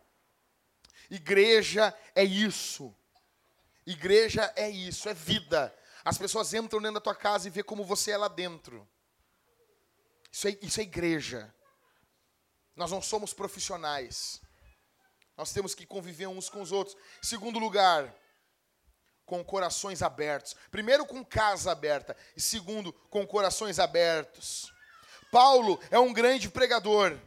[1.09, 2.95] Igreja é isso.
[3.85, 5.75] Igreja é isso, é vida.
[6.05, 8.87] As pessoas entram dentro da tua casa e vê como você é lá dentro.
[10.31, 11.53] Isso é, isso é igreja.
[12.75, 14.41] Nós não somos profissionais.
[15.37, 16.95] Nós temos que conviver uns com os outros.
[17.21, 18.15] Segundo lugar,
[19.25, 20.55] com corações abertos.
[20.69, 22.15] Primeiro, com casa aberta.
[22.35, 24.71] E segundo, com corações abertos.
[25.31, 27.17] Paulo é um grande pregador.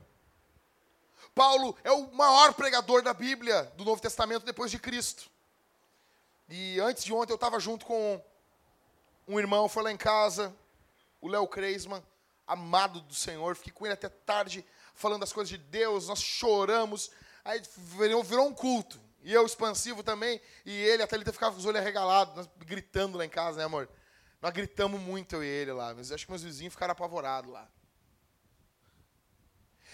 [1.35, 5.31] Paulo é o maior pregador da Bíblia, do Novo Testamento, depois de Cristo.
[6.49, 8.23] E antes de ontem eu estava junto com
[9.27, 10.55] um irmão, foi lá em casa,
[11.21, 12.03] o Léo Kreisman,
[12.47, 13.57] amado do Senhor.
[13.57, 17.11] Fiquei com ele até tarde, falando das coisas de Deus, nós choramos.
[17.45, 19.01] Aí virou, virou um culto.
[19.27, 23.25] E eu expansivo também, e ele, a Thalita ficava com os olhos arregalados, gritando lá
[23.25, 23.89] em casa, né, amor?
[24.41, 27.69] Nós gritamos muito, eu e ele lá, mas acho que meus vizinhos ficaram apavorados lá.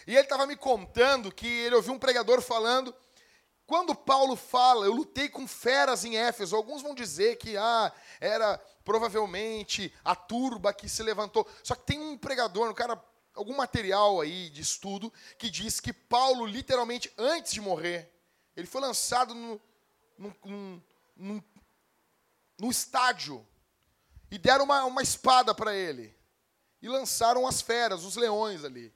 [0.07, 2.95] E ele estava me contando que ele ouviu um pregador falando,
[3.66, 8.59] quando Paulo fala, eu lutei com feras em Éfeso, alguns vão dizer que ah, era
[8.85, 11.49] provavelmente a turba que se levantou.
[11.64, 13.03] Só que tem um pregador, um cara,
[13.35, 18.12] algum material aí de estudo, que diz que Paulo, literalmente, antes de morrer,
[18.57, 19.61] ele foi lançado no,
[22.59, 23.46] no estádio
[24.30, 26.16] e deram uma, uma espada para ele.
[26.80, 28.92] E lançaram as feras, os leões ali.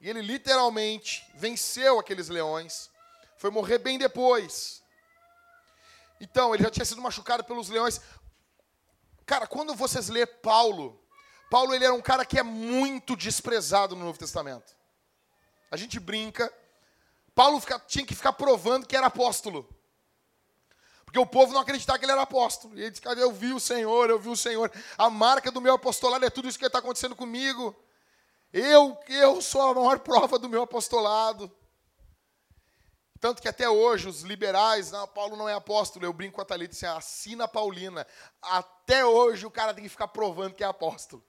[0.00, 2.90] E ele literalmente venceu aqueles leões.
[3.38, 4.82] Foi morrer bem depois.
[6.20, 8.00] Então, ele já tinha sido machucado pelos leões.
[9.26, 11.00] Cara, quando vocês lê Paulo,
[11.50, 14.76] Paulo ele era um cara que é muito desprezado no Novo Testamento.
[15.70, 16.52] A gente brinca
[17.34, 19.68] Paulo fica, tinha que ficar provando que era apóstolo.
[21.04, 22.74] Porque o povo não acreditava que ele era apóstolo.
[22.78, 24.72] E ele disse, eu vi o Senhor, eu vi o Senhor.
[24.96, 27.76] A marca do meu apostolado é tudo isso que está acontecendo comigo.
[28.52, 31.50] Eu, eu sou a maior prova do meu apostolado.
[33.20, 36.44] Tanto que até hoje os liberais, não, Paulo não é apóstolo, eu brinco com a
[36.44, 38.06] Thalita, assim, assina Paulina.
[38.40, 41.24] Até hoje o cara tem que ficar provando que é apóstolo.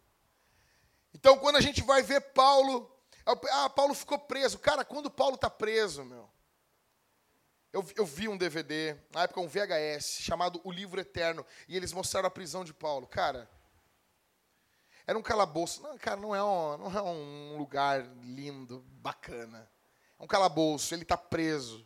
[1.14, 2.93] Então quando a gente vai ver Paulo
[3.26, 4.60] ah, Paulo ficou preso.
[4.60, 6.30] Cara, quando Paulo está preso, meu.
[7.72, 11.92] Eu, eu, vi um DVD, na época um VHS, chamado O Livro Eterno, e eles
[11.92, 13.08] mostraram a prisão de Paulo.
[13.08, 13.50] Cara,
[15.08, 15.82] era um calabouço.
[15.82, 19.68] Não, cara, não é um, não é um lugar lindo, bacana.
[20.20, 21.80] É um calabouço, ele está preso.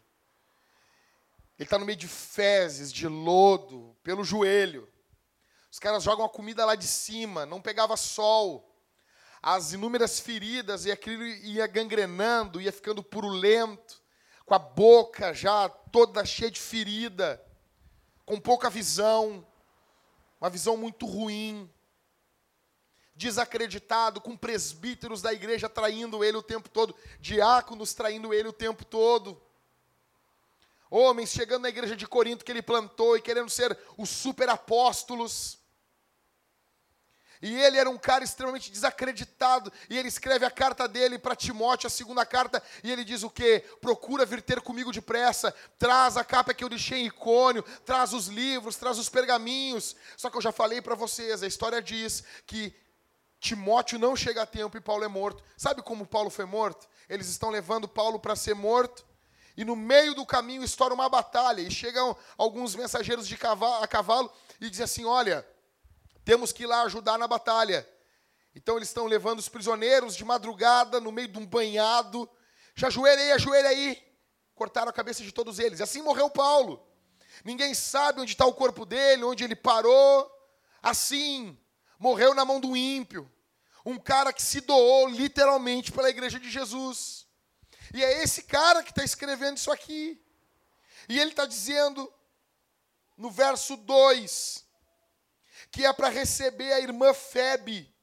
[1.57, 4.91] Ele está no meio de fezes, de lodo, pelo joelho.
[5.71, 8.66] Os caras jogam a comida lá de cima, não pegava sol
[9.49, 14.01] as inúmeras feridas e aquilo ia gangrenando, ia ficando purulento,
[14.45, 17.41] com a boca já toda cheia de ferida,
[18.25, 19.47] com pouca visão,
[20.41, 21.71] uma visão muito ruim,
[23.15, 28.83] desacreditado, com presbíteros da igreja traindo ele o tempo todo, diáconos traindo ele o tempo
[28.83, 29.41] todo.
[30.91, 35.57] Homens chegando na igreja de Corinto que ele plantou e querendo ser os super apóstolos.
[37.41, 39.71] E ele era um cara extremamente desacreditado.
[39.89, 43.29] E ele escreve a carta dele para Timóteo, a segunda carta, e ele diz o
[43.29, 43.63] quê?
[43.81, 48.27] Procura vir ter comigo depressa, traz a capa que eu deixei em Icônio, traz os
[48.27, 49.95] livros, traz os pergaminhos.
[50.15, 52.73] Só que eu já falei para vocês, a história diz que
[53.39, 55.43] Timóteo não chega a tempo e Paulo é morto.
[55.55, 56.87] Sabe como Paulo foi morto?
[57.07, 59.05] Eles estão levando Paulo para ser morto.
[59.55, 61.61] E no meio do caminho estoura uma batalha.
[61.61, 65.45] E chegam alguns mensageiros de cavalo, a cavalo e dizem assim: Olha,
[66.27, 67.87] temos que ir lá ajudar na batalha.
[68.53, 72.29] Então eles estão levando os prisioneiros de madrugada, no meio de um banhado.
[72.75, 74.03] Já ajoelha aí, ajoelha aí.
[74.53, 75.79] Cortaram a cabeça de todos eles.
[75.79, 76.85] Assim morreu Paulo.
[77.45, 80.29] Ninguém sabe onde está o corpo dele, onde ele parou.
[80.83, 81.57] Assim,
[81.97, 83.31] morreu na mão do ímpio.
[83.85, 87.25] Um cara que se doou literalmente pela igreja de Jesus.
[87.93, 90.21] E é esse cara que está escrevendo isso aqui.
[91.07, 92.13] E ele está dizendo,
[93.15, 94.66] no verso 2,
[95.77, 97.93] que é para receber a irmã Febe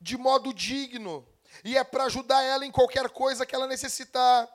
[0.00, 1.24] de modo digno.
[1.62, 4.48] E é para ajudar ela em qualquer coisa que ela necessitar.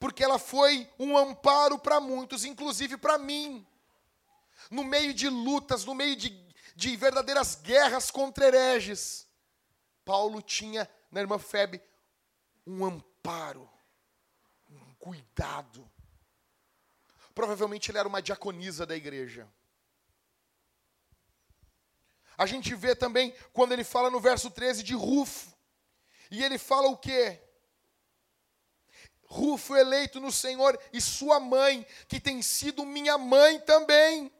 [0.00, 3.66] Porque ela foi um amparo para muitos, inclusive para mim.
[4.70, 6.30] No meio de lutas, no meio de
[6.74, 9.28] de verdadeiras guerras contra hereges,
[10.02, 11.78] Paulo tinha na irmã Febe
[12.66, 13.68] um amparo,
[14.70, 15.86] um cuidado.
[17.34, 19.46] Provavelmente ele era uma diaconisa da igreja.
[22.36, 25.52] A gente vê também quando ele fala no verso 13 de Rufo.
[26.30, 27.40] E ele fala o quê?
[29.24, 34.32] Rufo eleito no Senhor e sua mãe, que tem sido minha mãe também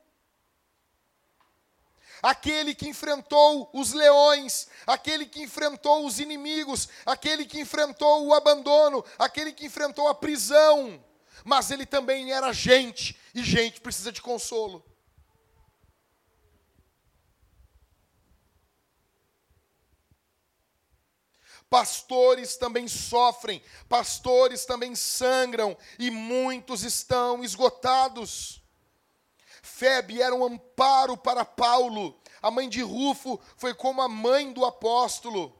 [2.24, 9.04] aquele que enfrentou os leões, aquele que enfrentou os inimigos, aquele que enfrentou o abandono,
[9.18, 11.04] aquele que enfrentou a prisão.
[11.44, 14.82] Mas ele também era gente, e gente precisa de consolo.
[21.74, 28.62] Pastores também sofrem, pastores também sangram, e muitos estão esgotados.
[29.60, 32.16] Febe era um amparo para Paulo.
[32.40, 35.52] A mãe de Rufo foi como a mãe do apóstolo.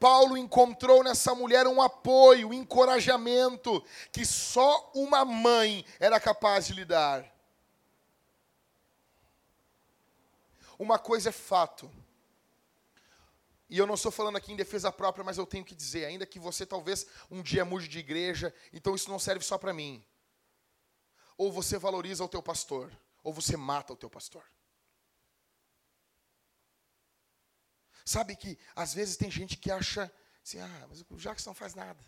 [0.00, 6.72] Paulo encontrou nessa mulher um apoio, um encorajamento que só uma mãe era capaz de
[6.72, 7.32] lhe dar.
[10.76, 11.88] Uma coisa é fato.
[13.72, 16.26] E eu não estou falando aqui em defesa própria, mas eu tenho que dizer, ainda
[16.26, 20.04] que você talvez um dia mude de igreja, então isso não serve só para mim.
[21.38, 22.92] Ou você valoriza o teu pastor,
[23.24, 24.44] ou você mata o teu pastor.
[28.04, 30.12] Sabe que às vezes tem gente que acha
[30.44, 32.04] assim, ah, mas o Jackson não faz nada.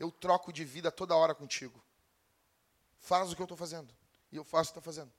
[0.00, 1.80] Eu troco de vida toda hora contigo.
[2.98, 3.94] Faz o que eu estou fazendo.
[4.32, 5.12] E eu faço o que estou fazendo.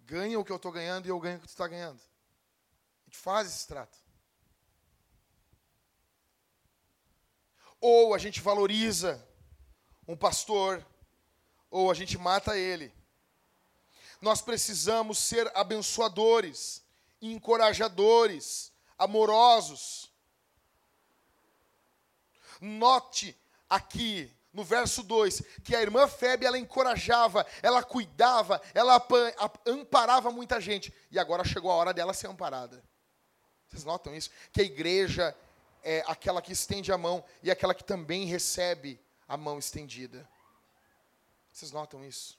[0.00, 2.00] Ganha o que eu estou ganhando e eu ganho o que tu está ganhando.
[3.12, 3.98] Gente faz esse trato.
[7.78, 9.22] Ou a gente valoriza
[10.08, 10.84] um pastor,
[11.70, 12.90] ou a gente mata ele.
[14.18, 16.82] Nós precisamos ser abençoadores,
[17.20, 20.10] encorajadores, amorosos.
[22.62, 23.38] Note
[23.68, 29.06] aqui no verso 2 que a irmã Febe ela encorajava, ela cuidava, ela
[29.66, 30.94] amparava muita gente.
[31.10, 32.82] E agora chegou a hora dela ser amparada.
[33.72, 34.30] Vocês notam isso?
[34.52, 35.34] Que a igreja
[35.82, 40.28] é aquela que estende a mão e aquela que também recebe a mão estendida.
[41.50, 42.38] Vocês notam isso?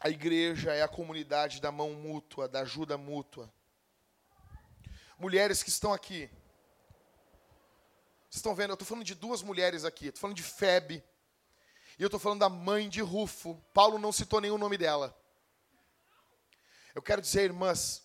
[0.00, 3.48] A igreja é a comunidade da mão mútua, da ajuda mútua.
[5.16, 6.28] Mulheres que estão aqui.
[8.22, 8.70] Vocês estão vendo?
[8.70, 10.06] Eu estou falando de duas mulheres aqui.
[10.06, 11.04] Estou falando de Febe.
[12.00, 13.62] E eu estou falando da mãe de Rufo.
[13.74, 15.14] Paulo não citou nenhum nome dela.
[16.94, 18.02] Eu quero dizer, irmãs,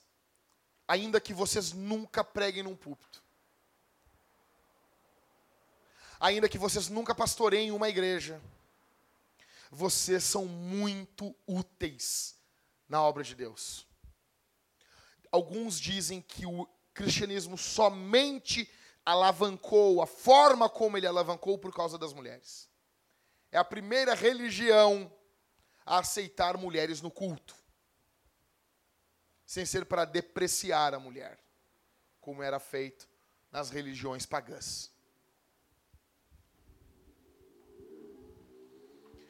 [0.85, 3.23] ainda que vocês nunca preguem num púlpito,
[6.19, 8.41] ainda que vocês nunca pastoreiem uma igreja,
[9.71, 12.35] vocês são muito úteis
[12.89, 13.87] na obra de Deus.
[15.31, 18.69] Alguns dizem que o cristianismo somente
[19.05, 22.74] alavancou, a forma como ele alavancou por causa das mulheres.
[23.51, 25.11] É a primeira religião
[25.85, 27.55] a aceitar mulheres no culto,
[29.45, 31.39] sem ser para depreciar a mulher,
[32.19, 33.07] como era feito
[33.51, 34.91] nas religiões pagãs.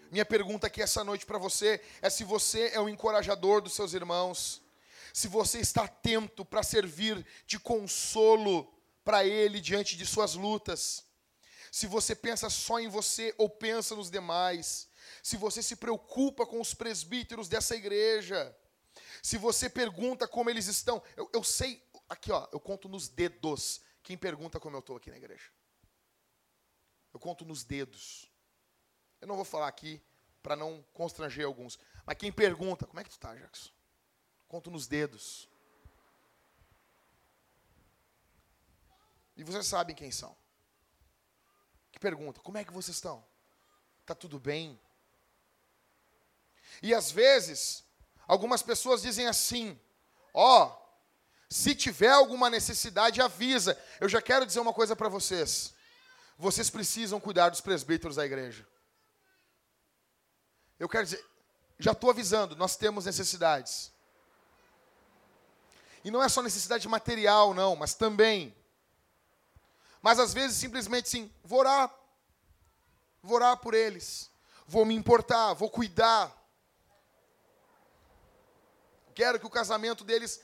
[0.09, 3.93] Minha pergunta aqui essa noite para você é se você é o encorajador dos seus
[3.93, 4.61] irmãos,
[5.13, 11.05] se você está atento para servir de consolo para ele diante de suas lutas,
[11.76, 14.88] se você pensa só em você ou pensa nos demais,
[15.21, 18.57] se você se preocupa com os presbíteros dessa igreja,
[19.21, 21.03] se você pergunta como eles estão.
[21.17, 25.11] Eu, eu sei, aqui ó, eu conto nos dedos quem pergunta como eu estou aqui
[25.11, 25.51] na igreja.
[27.13, 28.32] Eu conto nos dedos.
[29.19, 30.01] Eu não vou falar aqui
[30.41, 31.78] para não constranger alguns.
[32.05, 33.69] Mas quem pergunta, como é que tu tá, Jackson?
[34.47, 35.49] Conto nos dedos.
[39.36, 40.38] E vocês sabem quem são.
[41.95, 43.25] Que pergunta, como é que vocês estão?
[44.05, 44.77] Tá tudo bem?
[46.83, 47.85] E às vezes,
[48.27, 49.79] algumas pessoas dizem assim:
[50.33, 50.85] ó, oh,
[51.49, 53.81] se tiver alguma necessidade, avisa.
[54.01, 55.73] Eu já quero dizer uma coisa para vocês.
[56.37, 58.67] Vocês precisam cuidar dos presbíteros da igreja.
[60.77, 61.25] Eu quero dizer,
[61.79, 63.89] já estou avisando, nós temos necessidades.
[66.03, 68.53] E não é só necessidade material, não, mas também.
[70.06, 71.91] Mas às vezes simplesmente sim, vou orar.
[73.24, 74.32] Vou orar por eles.
[74.68, 76.32] Vou me importar, vou cuidar.
[79.16, 80.39] Quero que o casamento deles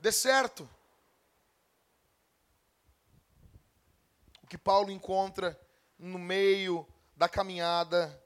[0.00, 0.68] dê certo.
[4.42, 5.56] O que Paulo encontra
[5.96, 6.84] no meio
[7.16, 8.20] da caminhada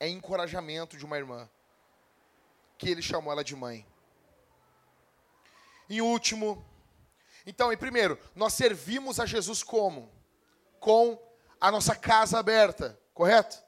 [0.00, 1.46] é encorajamento de uma irmã,
[2.78, 3.86] que ele chamou ela de mãe.
[5.90, 6.66] Em último,
[7.46, 10.12] então, em primeiro, nós servimos a Jesus como?
[10.80, 11.16] Com
[11.60, 13.62] a nossa casa aberta, correto?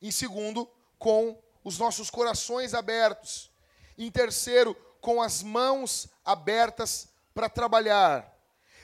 [0.00, 0.66] Em segundo,
[0.98, 3.50] com os nossos corações abertos.
[3.98, 8.34] Em terceiro, com as mãos abertas para trabalhar.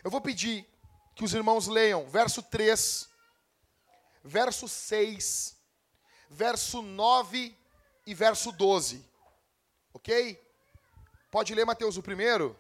[0.03, 0.68] Eu vou pedir
[1.14, 3.09] que os irmãos leiam verso 3,
[4.22, 5.57] verso 6,
[6.28, 7.57] verso 9
[8.07, 9.09] e verso 12.
[9.95, 10.40] Ok?
[11.30, 12.57] Pode ler, Mateus, o primeiro?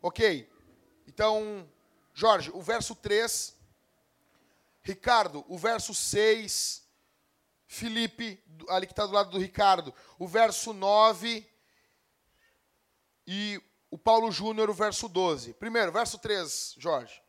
[0.00, 0.50] Ok.
[1.06, 1.68] Então,
[2.14, 3.56] Jorge, o verso 3.
[4.82, 6.86] Ricardo, o verso 6.
[7.66, 11.46] Felipe, ali que está do lado do Ricardo, o verso 9.
[13.26, 15.52] E o Paulo Júnior, o verso 12.
[15.54, 17.22] Primeiro, verso 3, Jorge.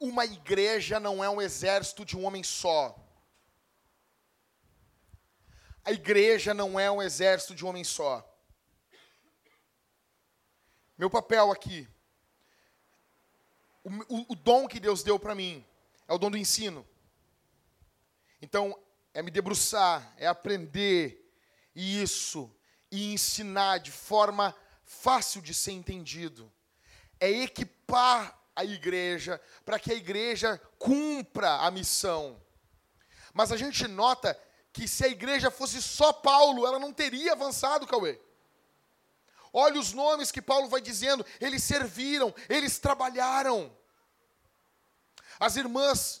[0.00, 2.96] Uma igreja não é um exército de um homem só.
[5.84, 8.24] A igreja não é um exército de um homem só.
[10.96, 11.88] Meu papel aqui,
[13.82, 15.64] o, o, o dom que Deus deu para mim,
[16.06, 16.86] é o dom do ensino.
[18.40, 18.78] Então,
[19.14, 21.28] é me debruçar, é aprender
[21.74, 22.54] isso
[22.90, 26.52] e ensinar de forma fácil de ser entendido.
[27.18, 32.42] É equipar a igreja, para que a igreja cumpra a missão.
[33.32, 34.36] Mas a gente nota
[34.72, 38.20] que se a igreja fosse só Paulo, ela não teria avançado, Cauê.
[39.52, 43.72] Olha os nomes que Paulo vai dizendo, eles serviram, eles trabalharam.
[45.38, 46.20] As irmãs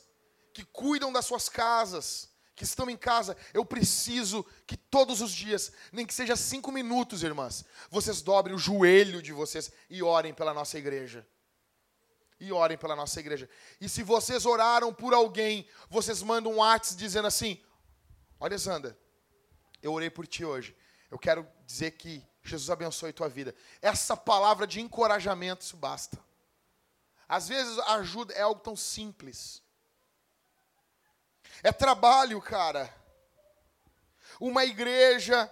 [0.54, 5.72] que cuidam das suas casas, que estão em casa, eu preciso que todos os dias,
[5.90, 10.54] nem que seja cinco minutos, irmãs, vocês dobrem o joelho de vocês e orem pela
[10.54, 11.26] nossa igreja
[12.40, 13.48] e orem pela nossa igreja.
[13.80, 17.62] E se vocês oraram por alguém, vocês mandam um WhatsApp dizendo assim:
[18.38, 18.98] Olha, Zanda,
[19.82, 20.76] eu orei por ti hoje.
[21.10, 23.54] Eu quero dizer que Jesus abençoe tua vida.
[23.80, 26.18] Essa palavra de encorajamento, isso basta.
[27.28, 29.62] Às vezes ajuda é algo tão simples.
[31.62, 32.92] É trabalho, cara.
[34.40, 35.50] Uma igreja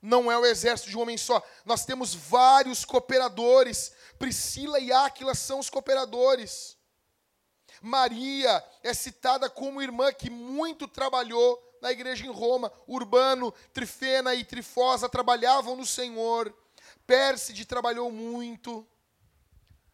[0.00, 1.42] não é o exército de um homem só.
[1.64, 6.76] Nós temos vários cooperadores Priscila e Áquila são os cooperadores.
[7.80, 12.72] Maria é citada como irmã que muito trabalhou na igreja em Roma.
[12.86, 16.54] Urbano, Trifena e Trifosa trabalhavam no Senhor.
[17.06, 18.86] Pérside trabalhou muito.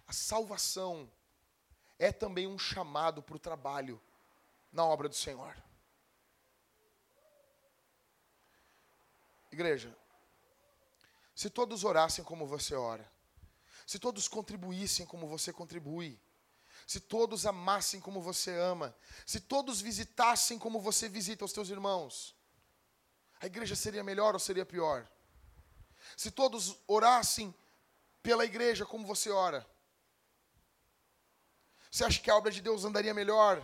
[0.07, 1.11] A salvação
[1.99, 4.01] é também um chamado para o trabalho
[4.73, 5.55] na obra do Senhor.
[9.51, 9.95] Igreja,
[11.35, 13.12] se todos orassem como você ora,
[13.87, 16.21] se todos contribuíssem como você contribui,
[16.87, 18.95] se todos amassem como você ama,
[19.27, 22.35] se todos visitassem como você visita os teus irmãos,
[23.41, 25.09] a igreja seria melhor ou seria pior?
[26.17, 27.55] Se todos orassem
[28.23, 29.67] pela igreja como você ora,
[31.91, 33.63] você acha que a obra de Deus andaria melhor?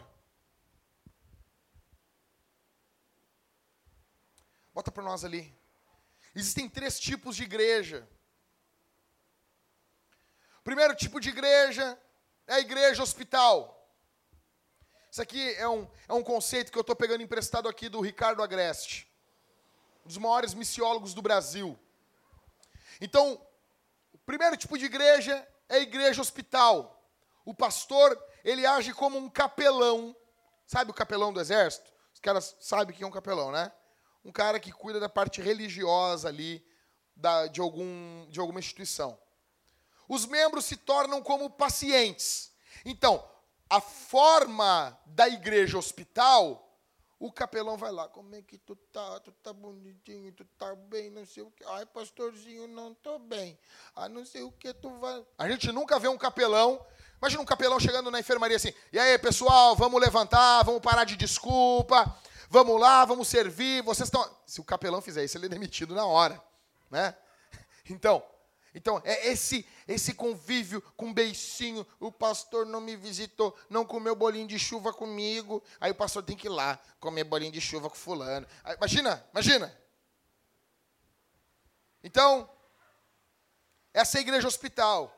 [4.75, 5.57] Bota para nós ali.
[6.35, 8.09] Existem três tipos de igreja.
[10.69, 11.99] Primeiro tipo de igreja
[12.47, 13.91] é a igreja hospital.
[15.11, 18.43] Isso aqui é um, é um conceito que eu estou pegando emprestado aqui do Ricardo
[18.43, 19.11] Agreste,
[20.05, 21.79] um dos maiores missiólogos do Brasil.
[23.01, 23.41] Então,
[24.27, 27.03] Primeiro tipo de igreja é a igreja hospital.
[27.47, 30.15] O pastor, ele age como um capelão.
[30.67, 31.91] Sabe o capelão do exército?
[32.13, 33.73] Os caras sabem que é um capelão, né?
[34.23, 36.63] Um cara que cuida da parte religiosa ali
[37.17, 39.19] da, de, algum, de alguma instituição.
[40.09, 42.51] Os membros se tornam como pacientes.
[42.85, 43.23] Então,
[43.69, 46.65] a forma da igreja hospital
[47.21, 49.19] o capelão vai lá, como é que tu tá?
[49.19, 51.65] Tu tá bonitinho, tu tá bem, não sei o que.
[51.65, 53.59] Ai, pastorzinho, não tô bem.
[53.95, 55.27] Ah, não sei o que tu vai.
[55.37, 56.81] A gente nunca vê um capelão.
[57.21, 58.73] Imagina um capelão chegando na enfermaria assim.
[58.93, 62.17] E aí, pessoal, vamos levantar, vamos parar de desculpa.
[62.49, 63.83] Vamos lá, vamos servir.
[63.83, 64.25] Vocês estão.
[64.47, 66.41] Se o capelão fizer isso, ele é demitido na hora,
[66.89, 67.17] né?
[67.91, 68.23] Então,
[68.75, 74.47] então, é esse esse convívio com beicinho, o pastor não me visitou, não comeu bolinho
[74.47, 77.97] de chuva comigo, aí o pastor tem que ir lá comer bolinho de chuva com
[77.97, 78.47] fulano.
[78.63, 79.81] Aí, imagina, imagina.
[82.05, 82.49] Então,
[83.95, 85.15] essa é a igreja hospital.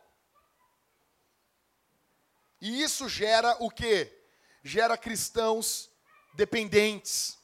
[2.61, 4.25] E isso gera o quê?
[4.63, 5.91] Gera cristãos
[6.35, 7.39] dependentes.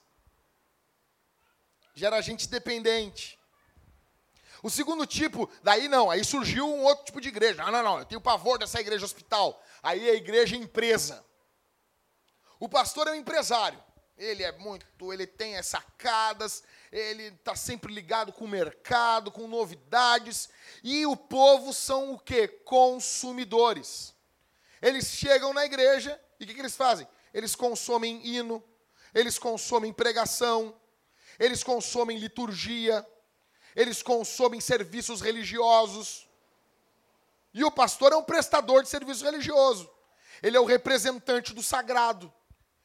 [1.94, 3.35] Gera gente dependente.
[4.66, 7.62] O segundo tipo, daí não, aí surgiu um outro tipo de igreja.
[7.62, 9.62] Ah, não, não, eu tenho pavor dessa igreja hospital.
[9.80, 11.24] Aí é a igreja empresa.
[12.58, 13.80] O pastor é um empresário.
[14.18, 19.46] Ele é muito, ele tem as sacadas, ele está sempre ligado com o mercado, com
[19.46, 20.48] novidades.
[20.82, 22.48] E o povo são o quê?
[22.48, 24.16] Consumidores.
[24.82, 27.06] Eles chegam na igreja e o que, que eles fazem?
[27.32, 28.60] Eles consomem hino,
[29.14, 30.74] eles consomem pregação,
[31.38, 33.06] eles consomem liturgia,
[33.76, 36.26] eles consomem serviços religiosos.
[37.52, 39.88] E o pastor é um prestador de serviço religioso.
[40.42, 42.32] Ele é o representante do sagrado.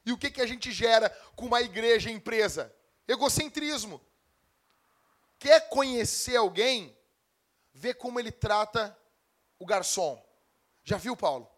[0.05, 2.75] E o que, que a gente gera com uma igreja empresa?
[3.07, 4.01] Egocentrismo.
[5.39, 6.95] Quer conhecer alguém?
[7.73, 8.97] Vê como ele trata
[9.57, 10.21] o garçom.
[10.83, 11.49] Já viu, Paulo?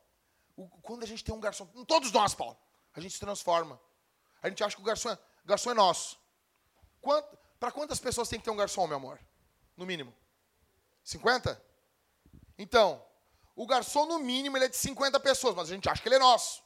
[0.55, 2.57] O, quando a gente tem um garçom, todos nós, Paulo,
[2.93, 3.81] a gente se transforma.
[4.43, 6.19] A gente acha que o garçom é, garçom é nosso.
[7.01, 9.17] Quanto, para quantas pessoas tem que ter um garçom, meu amor?
[9.77, 10.13] No mínimo.
[11.01, 11.63] 50?
[12.57, 13.01] Então,
[13.55, 16.15] o garçom, no mínimo, ele é de 50 pessoas, mas a gente acha que ele
[16.17, 16.61] é nosso.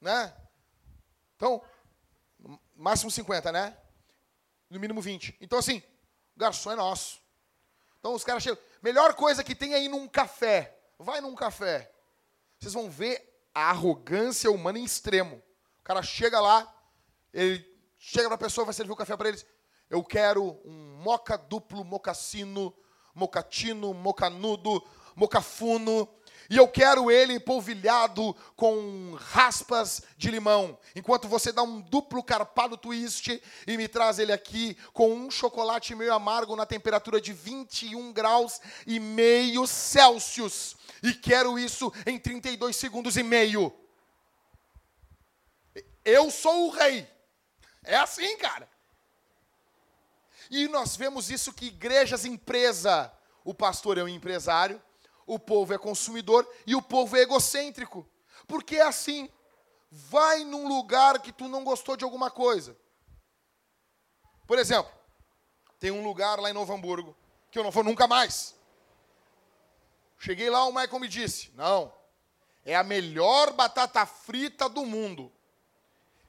[0.00, 0.34] Né?
[1.36, 1.62] Então,
[2.74, 3.76] máximo 50, né?
[4.70, 5.36] No mínimo 20.
[5.42, 5.82] Então, assim,
[6.34, 7.20] o garçom é nosso.
[7.98, 8.58] Então, os caras chegam.
[8.80, 10.74] Melhor coisa que tem aí num café.
[10.98, 11.92] Vai num café.
[12.58, 15.36] Vocês vão ver a arrogância humana em extremo.
[15.80, 16.66] O cara chega lá,
[17.30, 17.62] ele
[17.98, 19.44] chega para a pessoa, vai servir o café para eles.
[19.90, 22.74] Eu quero um moca duplo, mocassino,
[23.14, 24.84] mocatino, mocanudo,
[25.14, 26.08] mocafuno.
[26.50, 30.78] E eu quero ele polvilhado com raspas de limão.
[30.96, 35.94] Enquanto você dá um duplo carpado twist e me traz ele aqui com um chocolate
[35.94, 40.76] meio amargo na temperatura de 21 graus e meio Celsius.
[41.02, 43.70] E quero isso em 32 segundos e meio.
[46.02, 47.06] Eu sou o rei.
[47.84, 48.68] É assim, cara.
[50.50, 53.12] E nós vemos isso que igrejas empresa,
[53.44, 54.82] o pastor é um empresário,
[55.26, 58.08] o povo é consumidor e o povo é egocêntrico.
[58.46, 59.30] Porque é assim.
[59.90, 62.76] Vai num lugar que tu não gostou de alguma coisa.
[64.46, 64.92] Por exemplo,
[65.78, 67.16] tem um lugar lá em Novo Hamburgo
[67.50, 68.54] que eu não vou nunca mais.
[70.18, 71.92] Cheguei lá, o Michael me disse: Não,
[72.64, 75.32] é a melhor batata frita do mundo.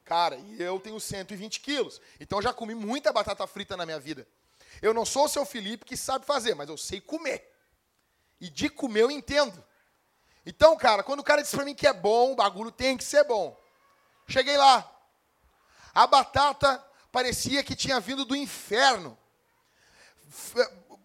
[0.10, 2.02] Cara, e eu tenho 120 quilos.
[2.20, 4.28] Então eu já comi muita batata frita na minha vida.
[4.82, 7.48] Eu não sou o seu Felipe que sabe fazer, mas eu sei comer.
[8.42, 9.64] E de comer eu entendo.
[10.44, 13.04] Então, cara, quando o cara disse pra mim que é bom, o bagulho tem que
[13.04, 13.56] ser bom.
[14.28, 14.92] Cheguei lá.
[15.94, 19.16] A batata parecia que tinha vindo do inferno.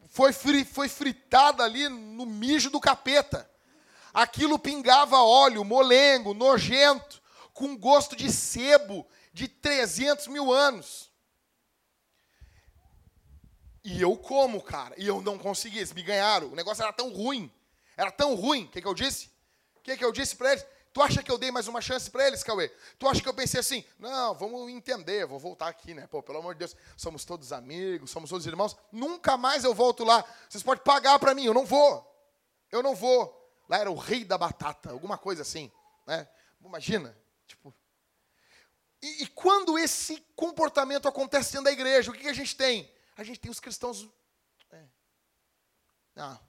[0.09, 3.50] Foi, foi fritada ali no mijo do capeta.
[4.14, 7.22] Aquilo pingava óleo, molengo, nojento
[7.55, 11.11] com gosto de sebo de 300 mil anos.
[13.82, 14.94] E eu como, cara.
[14.98, 15.78] E eu não consegui.
[15.78, 16.48] Eles me ganharam.
[16.48, 17.52] O negócio era tão ruim.
[17.96, 18.64] Era tão ruim.
[18.64, 19.30] O que, que eu disse?
[19.76, 20.66] O que, que eu disse para eles?
[20.92, 22.68] Tu acha que eu dei mais uma chance para eles, Cauê?
[22.98, 26.07] Tu acha que eu pensei assim, não, vamos entender, vou voltar aqui, né?
[26.07, 28.76] Pô, pelo amor de Deus, somos todos amigos, somos todos irmãos.
[28.92, 30.24] Nunca mais eu volto lá.
[30.48, 32.09] Vocês podem pagar para mim, eu não vou.
[32.70, 33.44] Eu não vou.
[33.68, 35.70] Lá era o rei da batata, alguma coisa assim,
[36.07, 36.28] né?
[36.64, 37.16] Imagina,
[37.47, 37.74] Tipo,
[39.03, 42.90] e, e, quando esse comportamento acontece dentro da igreja, o que, que a gente tem?
[43.16, 44.09] A gente tem os cristãos.
[44.70, 44.82] É,
[46.14, 46.40] não.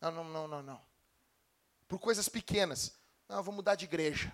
[0.00, 0.86] Não, não, não, não.
[1.88, 2.94] Por coisas pequenas.
[3.28, 4.32] Não, vou mudar de igreja.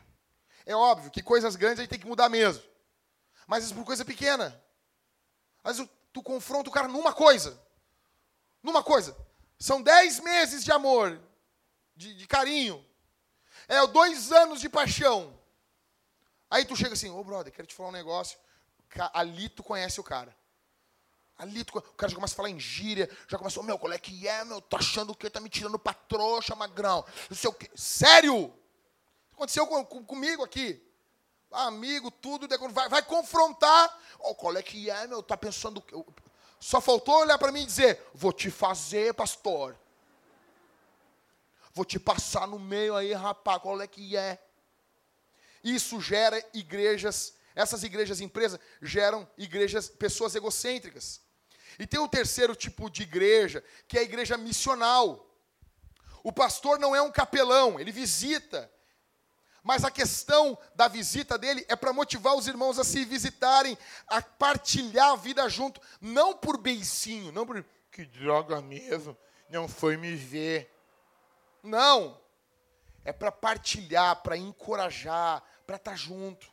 [0.67, 2.63] É óbvio que coisas grandes a gente tem que mudar mesmo.
[3.47, 4.63] Mas isso por coisa pequena.
[5.65, 7.59] Às vezes tu confronta o cara numa coisa.
[8.63, 9.17] Numa coisa.
[9.59, 11.21] São dez meses de amor,
[11.97, 12.85] de, de carinho.
[13.67, 15.42] É dois anos de paixão.
[16.53, 18.39] Aí tu chega assim, ô oh, brother, quero te falar um negócio.
[19.15, 20.37] Ali tu conhece o cara.
[21.39, 23.91] Ali tu, o cara já começa a falar em gíria, já começa, oh, meu, qual
[23.91, 24.61] é que é, meu?
[24.61, 27.07] Tô achando que tá me tirando pra trouxa, magrão.
[27.31, 27.71] Não sei o quê.
[27.75, 28.53] Sério?
[29.33, 30.87] Aconteceu com, com, comigo aqui.
[31.51, 33.99] Amigo, tudo, vai, vai confrontar.
[34.19, 35.23] Oh, qual é que é, meu?
[35.23, 35.83] Tá pensando.
[36.61, 39.75] Só faltou olhar para mim e dizer: Vou te fazer, pastor.
[41.73, 44.39] Vou te passar no meio aí, rapaz, qual é que é?
[45.63, 51.21] Isso gera igrejas, essas igrejas empresas geram igrejas, pessoas egocêntricas.
[51.79, 55.29] E tem o terceiro tipo de igreja, que é a igreja missional.
[56.23, 58.71] O pastor não é um capelão, ele visita,
[59.63, 64.21] mas a questão da visita dele é para motivar os irmãos a se visitarem, a
[64.21, 69.17] partilhar a vida junto, não por beicinho, não por que droga mesmo,
[69.49, 70.73] não foi me ver.
[71.63, 72.21] Não.
[73.05, 75.43] É para partilhar, para encorajar,
[75.73, 76.53] para estar tá junto.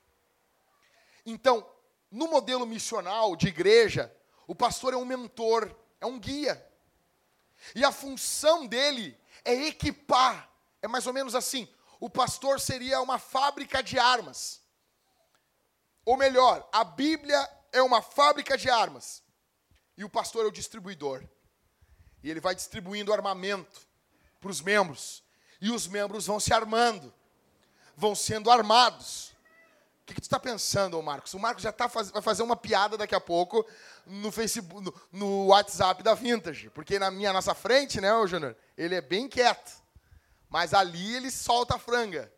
[1.25, 1.69] Então,
[2.09, 4.15] no modelo missional de igreja,
[4.47, 6.65] o pastor é um mentor, é um guia.
[7.75, 10.49] E a função dele é equipar,
[10.81, 11.67] é mais ou menos assim:
[11.99, 14.61] o pastor seria uma fábrica de armas.
[16.05, 19.21] Ou melhor, a Bíblia é uma fábrica de armas.
[19.97, 21.27] E o pastor é o distribuidor.
[22.23, 23.85] E ele vai distribuindo armamento
[24.39, 25.21] para os membros.
[25.59, 27.13] E os membros vão se armando,
[27.99, 29.35] vão sendo armados.
[30.01, 31.33] O que, que tu está pensando, Marcos?
[31.33, 33.63] O Marcos já tá faz, vai fazer uma piada daqui a pouco
[34.07, 36.69] no Facebook, no, no WhatsApp da Vintage.
[36.71, 38.55] Porque na minha nossa frente, né, Júnior?
[38.75, 39.71] Ele é bem quieto.
[40.49, 42.31] Mas ali ele solta a franga.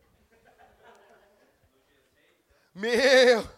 [2.74, 3.48] Meu!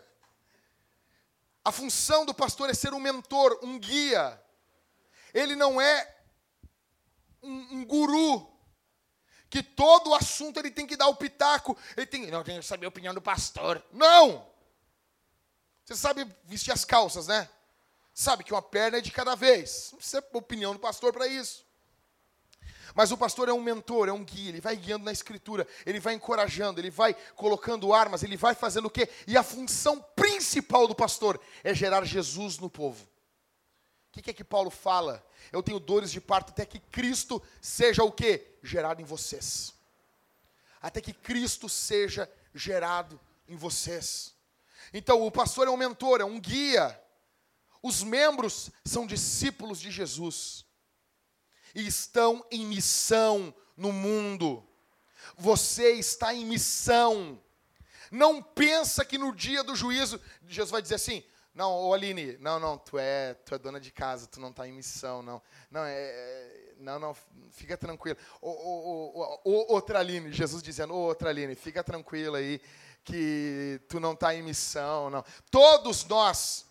[1.64, 4.40] A função do pastor é ser um mentor, um guia.
[5.32, 6.14] Ele não é
[7.42, 8.53] um, um guru
[9.54, 11.78] que todo assunto ele tem que dar o pitaco.
[11.96, 13.80] Ele tem, não, tem que saber a opinião do pastor.
[13.92, 14.44] Não!
[15.84, 17.48] Você sabe vestir as calças, né?
[18.12, 19.90] Sabe que uma perna é de cada vez.
[19.92, 21.64] Não precisa opinião do pastor para isso.
[22.96, 26.00] Mas o pastor é um mentor, é um guia, ele vai guiando na escritura, ele
[26.00, 29.08] vai encorajando, ele vai colocando armas, ele vai fazendo o quê?
[29.24, 33.08] E a função principal do pastor é gerar Jesus no povo.
[34.16, 35.26] O que é que Paulo fala?
[35.50, 38.56] Eu tenho dores de parto até que Cristo seja o quê?
[38.62, 39.74] Gerado em vocês.
[40.80, 44.34] Até que Cristo seja gerado em vocês.
[44.92, 47.00] Então, o pastor é um mentor, é um guia.
[47.82, 50.64] Os membros são discípulos de Jesus
[51.74, 54.66] e estão em missão no mundo.
[55.36, 57.42] Você está em missão.
[58.10, 61.24] Não pensa que no dia do juízo, Jesus vai dizer assim:
[61.54, 64.66] não, ô Aline, não, não, tu é, tu é dona de casa, tu não está
[64.66, 65.40] em missão, não.
[65.70, 67.16] Não, é, é não, não,
[67.50, 68.18] fica tranquilo.
[68.40, 72.60] Ô, ô, ô, outra Aline, Jesus dizendo, ô, outra Aline, fica tranquila aí,
[73.04, 75.24] que tu não está em missão, não.
[75.50, 76.66] Todos nós.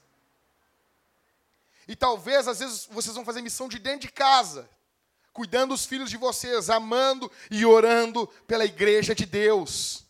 [1.88, 4.70] E talvez, às vezes, vocês vão fazer missão de dentro de casa
[5.34, 10.06] cuidando dos filhos de vocês, amando e orando pela igreja de Deus.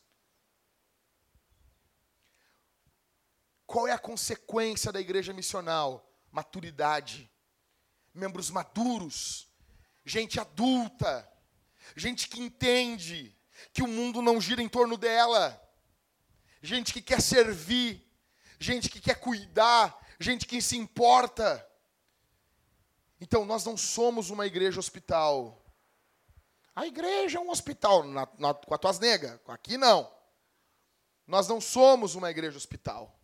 [3.74, 6.08] Qual é a consequência da igreja missional?
[6.32, 7.28] Maturidade.
[8.14, 9.48] Membros maduros,
[10.06, 11.28] gente adulta,
[11.96, 13.36] gente que entende
[13.74, 15.60] que o mundo não gira em torno dela,
[16.62, 18.08] gente que quer servir,
[18.60, 21.68] gente que quer cuidar, gente que se importa.
[23.20, 25.66] Então, nós não somos uma igreja hospital.
[26.76, 29.40] A igreja é um hospital, na, na, com as tuas negas.
[29.48, 30.16] Aqui não.
[31.26, 33.20] Nós não somos uma igreja hospital.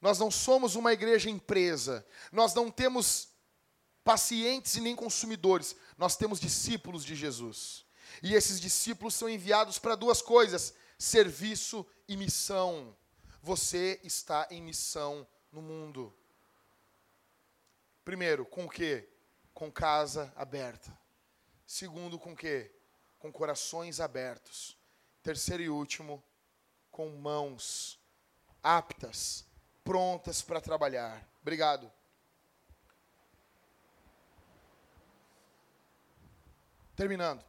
[0.00, 2.06] Nós não somos uma igreja empresa.
[2.30, 3.28] Nós não temos
[4.04, 5.76] pacientes e nem consumidores.
[5.96, 7.84] Nós temos discípulos de Jesus.
[8.22, 12.96] E esses discípulos são enviados para duas coisas: serviço e missão.
[13.42, 16.14] Você está em missão no mundo.
[18.04, 19.08] Primeiro, com o quê?
[19.52, 20.96] Com casa aberta.
[21.66, 22.72] Segundo, com o quê?
[23.18, 24.78] Com corações abertos.
[25.22, 26.24] Terceiro e último,
[26.90, 28.00] com mãos
[28.62, 29.44] aptas,
[29.88, 31.26] prontas para trabalhar.
[31.40, 31.90] Obrigado.
[36.94, 37.42] Terminando.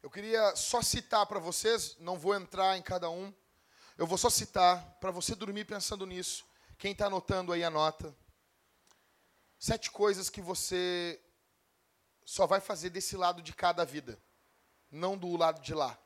[0.00, 3.34] Eu queria só citar para vocês, não vou entrar em cada um,
[3.98, 6.46] eu vou só citar para você dormir pensando nisso.
[6.78, 8.16] Quem está anotando aí, anota.
[9.58, 11.20] Sete coisas que você
[12.24, 14.16] só vai fazer desse lado de cada vida,
[14.90, 15.98] não do lado de lá.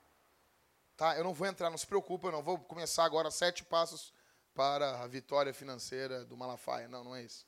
[0.96, 1.16] Tá?
[1.16, 4.12] Eu não vou entrar, não se preocupe, eu não vou começar agora sete passos
[4.54, 6.88] para a vitória financeira do Malafaia.
[6.88, 7.46] Não, não é isso.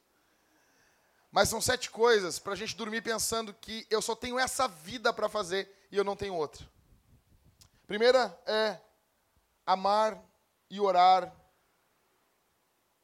[1.30, 5.12] Mas são sete coisas para a gente dormir pensando que eu só tenho essa vida
[5.12, 6.66] para fazer e eu não tenho outra.
[7.86, 8.78] Primeira é
[9.66, 10.22] amar
[10.70, 11.34] e orar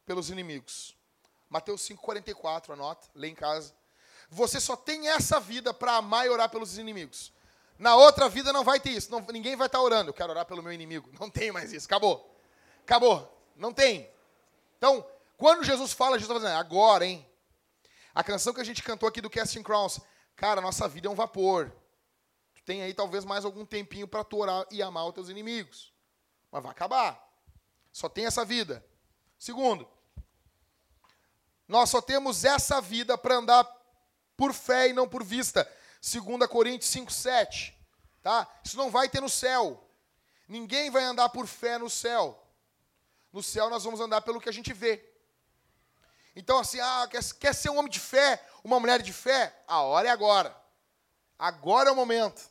[0.05, 0.97] pelos inimigos.
[1.49, 3.75] Mateus 5,44, anota, lê em casa.
[4.31, 7.33] Você só tem essa vida para amar e orar pelos inimigos.
[7.79, 9.11] Na outra vida não vai ter isso.
[9.11, 10.11] Não, ninguém vai estar tá orando.
[10.11, 11.11] Eu quero orar pelo meu inimigo.
[11.19, 11.87] Não tem mais isso.
[11.87, 12.37] Acabou.
[12.83, 13.41] Acabou.
[13.57, 14.11] Não tem.
[14.77, 15.07] Então,
[15.37, 17.25] quando Jesus fala, Jesus está fazendo, agora, hein?
[18.15, 20.01] A canção que a gente cantou aqui do Casting Crowns,
[20.35, 21.73] cara, nossa vida é um vapor.
[22.55, 25.93] Tu tem aí talvez mais algum tempinho para tu orar e amar os teus inimigos.
[26.51, 27.25] Mas vai acabar.
[27.93, 28.85] Só tem essa vida.
[29.39, 29.89] Segundo,
[31.69, 33.65] nós só temos essa vida para andar
[34.37, 35.71] por fé e não por vista.
[36.01, 37.77] 2 Coríntios 5, 7.
[38.23, 38.49] Tá?
[38.65, 39.85] Isso não vai ter no céu.
[40.49, 42.43] Ninguém vai andar por fé no céu.
[43.33, 45.05] No céu nós vamos andar pelo que a gente vê.
[46.35, 49.61] Então, assim, ah, quer, quer ser um homem de fé, uma mulher de fé?
[49.67, 50.57] A hora é agora.
[51.39, 52.49] Agora é o momento.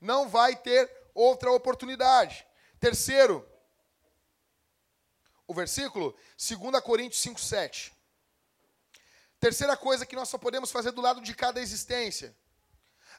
[0.00, 2.46] Não vai ter outra oportunidade.
[2.78, 3.46] Terceiro,
[5.46, 7.92] o versículo, 2 Coríntios 5, 7.
[9.40, 12.34] Terceira coisa que nós só podemos fazer do lado de cada existência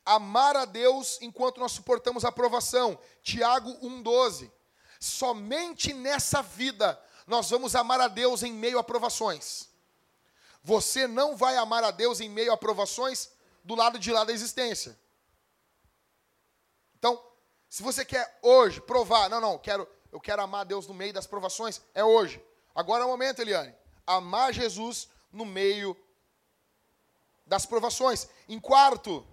[0.07, 2.97] amar a Deus enquanto nós suportamos a provação.
[3.21, 4.49] Tiago 1,12.
[4.99, 9.67] Somente nessa vida nós vamos amar a Deus em meio a provações.
[10.63, 13.29] Você não vai amar a Deus em meio a provações
[13.65, 14.97] do lado de lá da existência.
[16.97, 17.21] Então,
[17.69, 21.11] se você quer hoje provar, não, não, quero, eu quero amar a Deus no meio
[21.11, 22.41] das provações, é hoje.
[22.73, 23.75] Agora é o momento, Eliane.
[24.05, 25.97] Amar Jesus no meio
[27.45, 28.27] das provações.
[28.47, 29.27] Em quarto,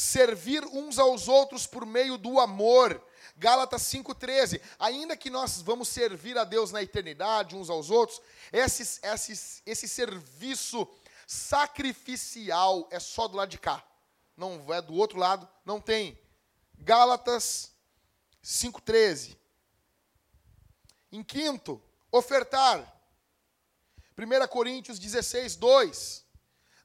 [0.00, 3.04] servir uns aos outros por meio do amor.
[3.36, 4.60] Gálatas 5,13.
[4.78, 8.20] Ainda que nós vamos servir a Deus na eternidade, uns aos outros,
[8.52, 10.88] esse, esse, esse serviço
[11.26, 13.84] sacrificial é só do lado de cá.
[14.36, 16.18] Não é do outro lado, não tem.
[16.78, 17.70] Gálatas
[18.42, 19.36] 5,13.
[21.12, 21.80] Em quinto,
[22.10, 22.96] ofertar.
[24.16, 26.29] 1 Coríntios 16, 2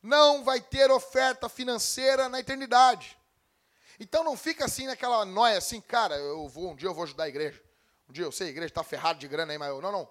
[0.06, 3.18] não vai ter oferta financeira na eternidade.
[4.00, 7.24] Então não fica assim naquela noia assim, cara, eu vou, um dia eu vou ajudar
[7.24, 7.62] a igreja.
[8.08, 10.10] Um dia eu sei, a igreja está ferrada de grana aí, mas eu, não, não.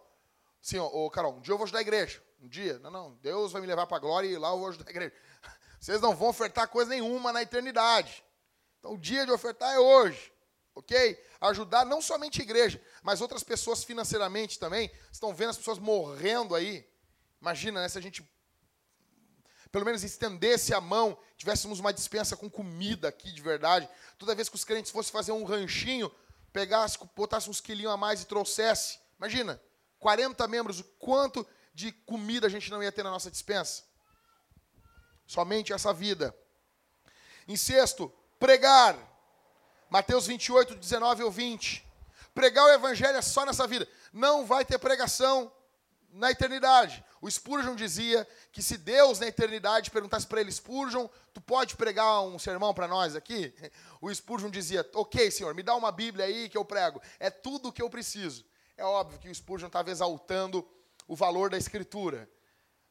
[0.60, 2.20] Sim, ô, Carol, um dia eu vou ajudar a igreja.
[2.42, 4.68] Um dia, não, não, Deus vai me levar para a glória e lá eu vou
[4.68, 5.12] ajudar a igreja.
[5.78, 8.24] Vocês não vão ofertar coisa nenhuma na eternidade.
[8.80, 10.32] Então o dia de ofertar é hoje,
[10.74, 11.22] ok?
[11.40, 14.90] Ajudar não somente a igreja, mas outras pessoas financeiramente também.
[15.12, 16.84] Estão vendo as pessoas morrendo aí.
[17.40, 18.28] Imagina, né, se a gente
[19.74, 23.88] pelo menos estendesse a mão, tivéssemos uma dispensa com comida aqui de verdade.
[24.16, 26.08] Toda vez que os crentes fossem fazer um ranchinho,
[26.52, 29.00] pegasse, botasse uns quilinhos a mais e trouxesse.
[29.18, 29.60] Imagina,
[29.98, 31.44] 40 membros, o quanto
[31.74, 33.82] de comida a gente não ia ter na nossa dispensa?
[35.26, 36.32] Somente essa vida.
[37.48, 38.96] Em sexto, pregar.
[39.90, 41.84] Mateus 28, 19 ou 20.
[42.32, 43.88] Pregar o evangelho é só nessa vida.
[44.12, 45.52] Não vai ter pregação
[46.14, 47.04] na eternidade.
[47.20, 52.22] O Spurgeon dizia que se Deus na eternidade perguntasse para ele, Spurgeon, tu pode pregar
[52.22, 53.52] um sermão para nós aqui?
[54.00, 57.02] O Spurgeon dizia, ok, senhor, me dá uma Bíblia aí que eu prego.
[57.18, 58.44] É tudo o que eu preciso.
[58.76, 60.66] É óbvio que o Spurgeon estava exaltando
[61.08, 62.30] o valor da Escritura.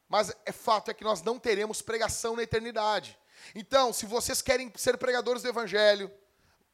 [0.09, 3.17] Mas é fato é que nós não teremos pregação na eternidade.
[3.55, 6.11] Então, se vocês querem ser pregadores do Evangelho,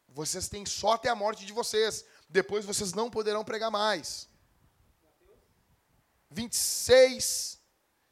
[0.08, 2.06] vocês têm só até a morte de vocês.
[2.28, 4.29] Depois vocês não poderão pregar mais.
[6.30, 7.60] 26,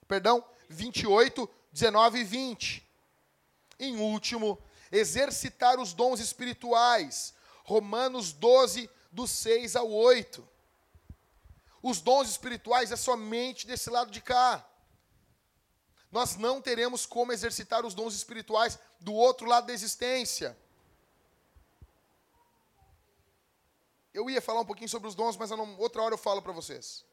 [0.07, 2.87] perdão, 28, 19 e 20.
[3.79, 4.59] Em último,
[4.91, 7.33] exercitar os dons espirituais.
[7.63, 10.47] Romanos 12, do 6 ao 8.
[11.81, 14.67] Os dons espirituais é somente desse lado de cá.
[16.11, 20.57] Nós não teremos como exercitar os dons espirituais do outro lado da existência.
[24.13, 26.51] Eu ia falar um pouquinho sobre os dons, mas não, outra hora eu falo para
[26.51, 27.05] vocês.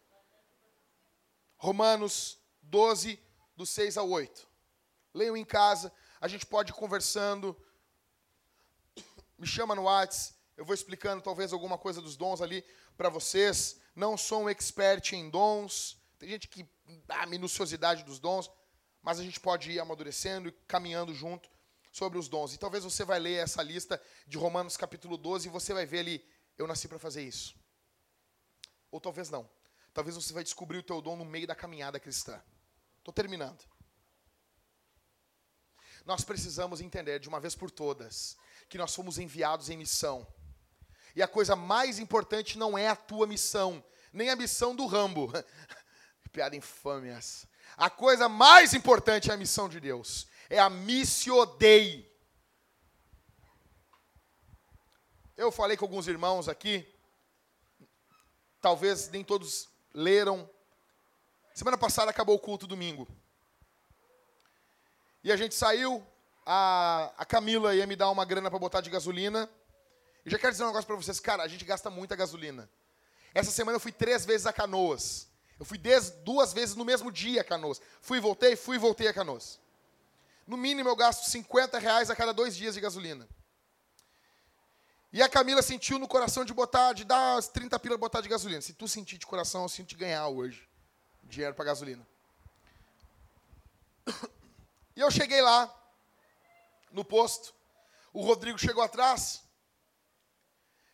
[1.64, 3.18] Romanos 12,
[3.56, 4.46] do 6 ao 8.
[5.14, 5.90] Leiam em casa,
[6.20, 7.56] a gente pode ir conversando.
[9.38, 12.62] Me chama no WhatsApp, eu vou explicando talvez alguma coisa dos dons ali
[12.98, 13.80] para vocês.
[13.96, 15.96] Não sou um expert em dons.
[16.18, 16.68] Tem gente que
[17.06, 18.50] dá a minuciosidade dos dons,
[19.00, 21.48] mas a gente pode ir amadurecendo e caminhando junto
[21.90, 22.52] sobre os dons.
[22.52, 26.00] E talvez você vai ler essa lista de Romanos capítulo 12 e você vai ver
[26.00, 27.56] ali, eu nasci para fazer isso.
[28.90, 29.48] Ou talvez não.
[29.94, 32.42] Talvez você vai descobrir o teu dom no meio da caminhada cristã.
[32.98, 33.64] Estou terminando.
[36.04, 38.36] Nós precisamos entender de uma vez por todas
[38.68, 40.26] que nós fomos enviados em missão.
[41.14, 43.82] E a coisa mais importante não é a tua missão,
[44.12, 45.32] nem a missão do Rambo.
[46.32, 47.48] Piada infame essa.
[47.76, 50.26] A coisa mais importante é a missão de Deus.
[50.50, 52.12] É a missio Dei.
[55.36, 56.86] Eu falei com alguns irmãos aqui,
[58.60, 60.50] talvez nem todos leram.
[61.54, 63.08] Semana passada acabou o culto domingo.
[65.22, 66.04] E a gente saiu,
[66.44, 69.48] a, a Camila ia me dar uma grana para botar de gasolina.
[70.26, 72.68] E já quero dizer um negócio para vocês, cara, a gente gasta muita gasolina.
[73.32, 75.28] Essa semana eu fui três vezes a Canoas.
[75.58, 75.80] Eu fui
[76.24, 77.80] duas vezes no mesmo dia a Canoas.
[78.02, 79.60] Fui e voltei, fui e voltei a Canoas.
[80.46, 83.26] No mínimo eu gasto 50 reais a cada dois dias de gasolina.
[85.14, 88.28] E a Camila sentiu no coração de botar, de dar as 30 pilas botar de
[88.28, 88.60] gasolina.
[88.60, 90.68] Se tu sentir de coração, eu sinto de ganhar hoje
[91.22, 92.04] dinheiro para gasolina.
[94.96, 95.72] E eu cheguei lá,
[96.90, 97.54] no posto.
[98.12, 99.42] O Rodrigo chegou atrás.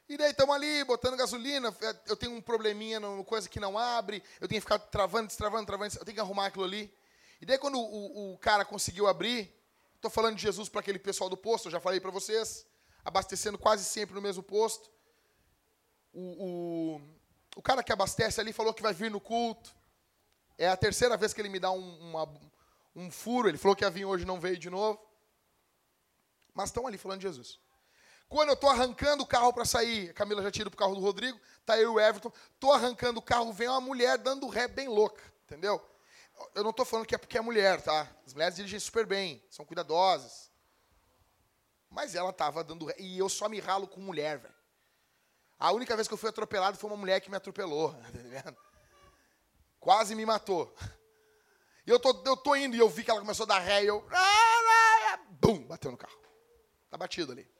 [0.06, 1.74] E daí estamos ali, botando gasolina.
[2.06, 4.22] Eu tenho um probleminha, uma coisa que não abre.
[4.38, 5.96] Eu tenho que ficar travando, destravando, travando.
[5.98, 6.94] Eu tenho que arrumar aquilo ali.
[7.40, 9.50] E daí, quando o, o cara conseguiu abrir,
[9.96, 12.68] estou falando de Jesus para aquele pessoal do posto, eu já falei para vocês
[13.04, 14.90] abastecendo quase sempre no mesmo posto.
[16.12, 17.00] O, o,
[17.56, 19.74] o, cara que abastece ali falou que vai vir no culto.
[20.58, 22.28] É a terceira vez que ele me dá um, uma,
[22.94, 23.48] um furo.
[23.48, 25.00] Ele falou que ia vir hoje não veio de novo.
[26.54, 27.58] Mas estão ali falando de Jesus.
[28.28, 30.94] Quando eu estou arrancando o carro para sair, a Camila já tira para o carro
[30.94, 34.48] do Rodrigo, tá eu e o Everton, estou arrancando o carro, vem uma mulher dando
[34.48, 35.84] ré bem louca, entendeu?
[36.54, 38.08] Eu não estou falando que é porque é mulher, tá?
[38.24, 40.49] As mulheres dirigem super bem, são cuidadosas.
[41.90, 42.90] Mas ela estava dando.
[42.98, 44.54] E eu só me ralo com mulher, velho.
[45.58, 47.94] A única vez que eu fui atropelado foi uma mulher que me atropelou.
[48.42, 48.54] Tá
[49.78, 50.74] Quase me matou.
[51.86, 53.82] E eu tô, eu tô indo e eu vi que ela começou a dar ré
[53.82, 54.06] e eu.
[55.40, 55.66] Bum!
[55.66, 56.18] Bateu no carro.
[56.90, 57.50] Tá batido ali.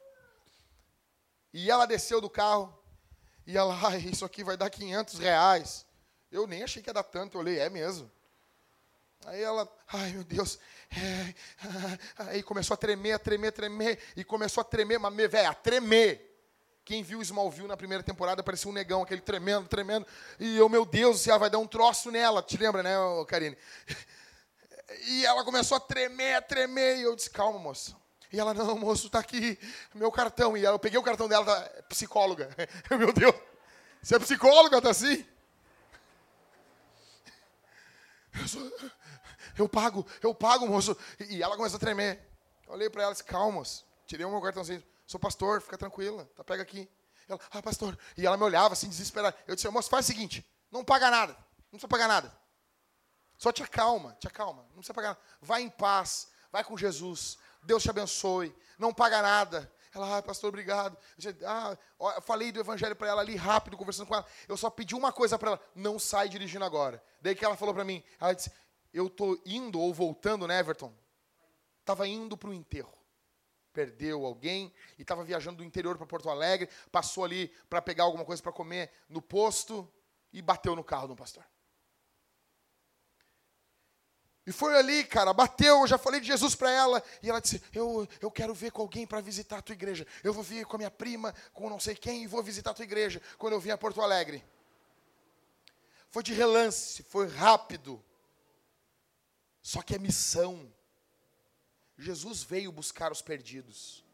[1.53, 2.79] E ela desceu do carro.
[3.47, 5.87] E ela, isso aqui vai dar 500 reais.
[6.31, 7.37] Eu nem achei que ia dar tanto.
[7.37, 8.11] Eu olhei, é mesmo.
[9.27, 10.59] Aí ela, ai meu Deus,
[10.91, 11.35] é,
[12.31, 15.55] aí começou a tremer, a tremer, a tremer, e começou a tremer, mas, velho, a
[15.55, 16.27] tremer.
[16.85, 20.07] Quem viu Smallville na primeira temporada parecia um negão, aquele tremendo, tremendo.
[20.41, 22.43] E eu, meu Deus, ela vai dar um troço nela.
[22.43, 22.95] Te lembra, né,
[23.29, 23.57] Karine?
[25.07, 26.99] E ela começou a tremer, a tremer.
[26.99, 27.95] E eu disse, calma, moça.
[28.33, 29.59] E ela, não, moço, tá aqui
[29.95, 30.57] meu cartão.
[30.57, 32.49] E eu peguei o cartão dela, tá, psicóloga.
[32.91, 33.35] Meu Deus,
[34.03, 35.25] você é psicóloga, tá assim?
[38.41, 38.73] Eu sou,
[39.61, 40.97] eu pago, eu pago, moço.
[41.29, 42.21] E ela começou a tremer.
[42.67, 43.87] Eu olhei para ela e disse, calma, moço.
[44.07, 44.83] Tirei o meu cartãozinho.
[45.07, 46.25] Sou pastor, fica tranquila.
[46.37, 46.89] Tá, pega aqui.
[47.29, 47.99] Ela, ah, pastor.
[48.17, 49.37] E ela me olhava assim, desesperada.
[49.47, 50.45] Eu disse, moço, faz o seguinte.
[50.71, 51.33] Não paga nada.
[51.33, 52.33] Não precisa pagar nada.
[53.39, 54.63] Só te acalma, te acalma.
[54.63, 55.21] Não precisa pagar nada.
[55.41, 56.29] Vai em paz.
[56.53, 57.39] Vai com Jesus.
[57.63, 58.55] Deus te abençoe.
[58.79, 59.73] Não paga nada.
[59.95, 60.95] Ela, ah, pastor, obrigado.
[60.95, 64.25] Eu, disse, ah, eu falei do evangelho para ela ali rápido, conversando com ela.
[64.47, 67.03] Eu só pedi uma coisa para ela: não sai dirigindo agora.
[67.21, 68.53] Daí que ela falou para mim: ela disse,
[68.93, 70.93] eu estou indo ou voltando, né, Everton?
[71.81, 72.93] Estava indo para o enterro.
[73.73, 78.25] Perdeu alguém e estava viajando do interior para Porto Alegre, passou ali para pegar alguma
[78.25, 79.89] coisa para comer no posto
[80.33, 81.45] e bateu no carro do pastor.
[84.47, 87.63] E foi ali, cara, bateu, eu já falei de Jesus para ela, e ela disse:
[87.73, 90.05] eu, eu quero ver com alguém para visitar a tua igreja.
[90.25, 92.75] Eu vou vir com a minha prima, com não sei quem, e vou visitar a
[92.75, 94.45] tua igreja quando eu vim a Porto Alegre.
[96.09, 98.03] Foi de relance, foi rápido.
[99.63, 100.73] Só que é missão.
[101.97, 104.05] Jesus veio buscar os perdidos.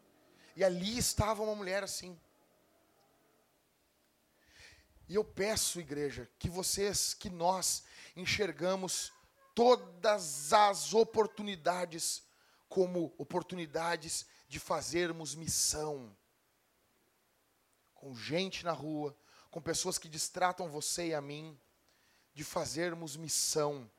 [0.55, 2.19] E ali estava uma mulher assim.
[5.07, 7.83] E eu peço, igreja, que vocês, que nós
[8.15, 9.13] enxergamos
[9.55, 12.23] todas as oportunidades
[12.67, 16.15] como oportunidades de fazermos missão.
[17.95, 19.17] Com gente na rua,
[19.49, 21.57] com pessoas que distratam você e a mim,
[22.33, 23.89] de fazermos missão.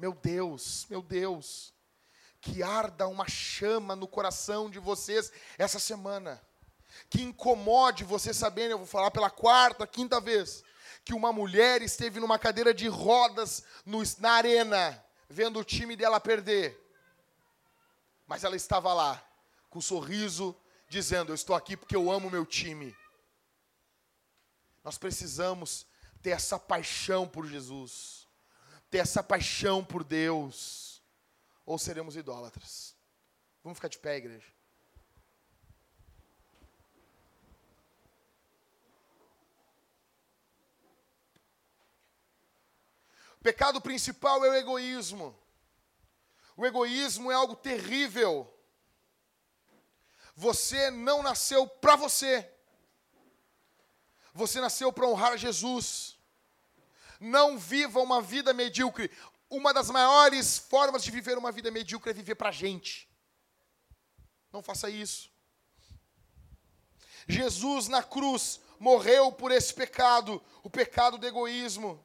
[0.00, 1.74] Meu Deus, meu Deus,
[2.40, 6.40] que arda uma chama no coração de vocês essa semana.
[7.10, 10.64] Que incomode você sabendo, eu vou falar pela quarta, quinta vez,
[11.04, 16.18] que uma mulher esteve numa cadeira de rodas no, na arena, vendo o time dela
[16.18, 16.80] perder.
[18.26, 19.22] Mas ela estava lá,
[19.68, 20.56] com um sorriso,
[20.88, 22.96] dizendo: Eu estou aqui porque eu amo meu time.
[24.82, 25.84] Nós precisamos
[26.22, 28.19] ter essa paixão por Jesus
[28.90, 31.00] ter essa paixão por Deus,
[31.64, 32.96] ou seremos idólatras.
[33.62, 34.52] Vamos ficar de pé, igreja.
[43.38, 45.38] O pecado principal é o egoísmo.
[46.56, 48.52] O egoísmo é algo terrível.
[50.34, 52.50] Você não nasceu para você,
[54.32, 56.19] Você nasceu para honrar Jesus.
[57.20, 59.10] Não viva uma vida medíocre.
[59.48, 63.08] Uma das maiores formas de viver uma vida medíocre é viver para a gente.
[64.50, 65.30] Não faça isso.
[67.28, 72.02] Jesus na cruz morreu por esse pecado, o pecado do egoísmo.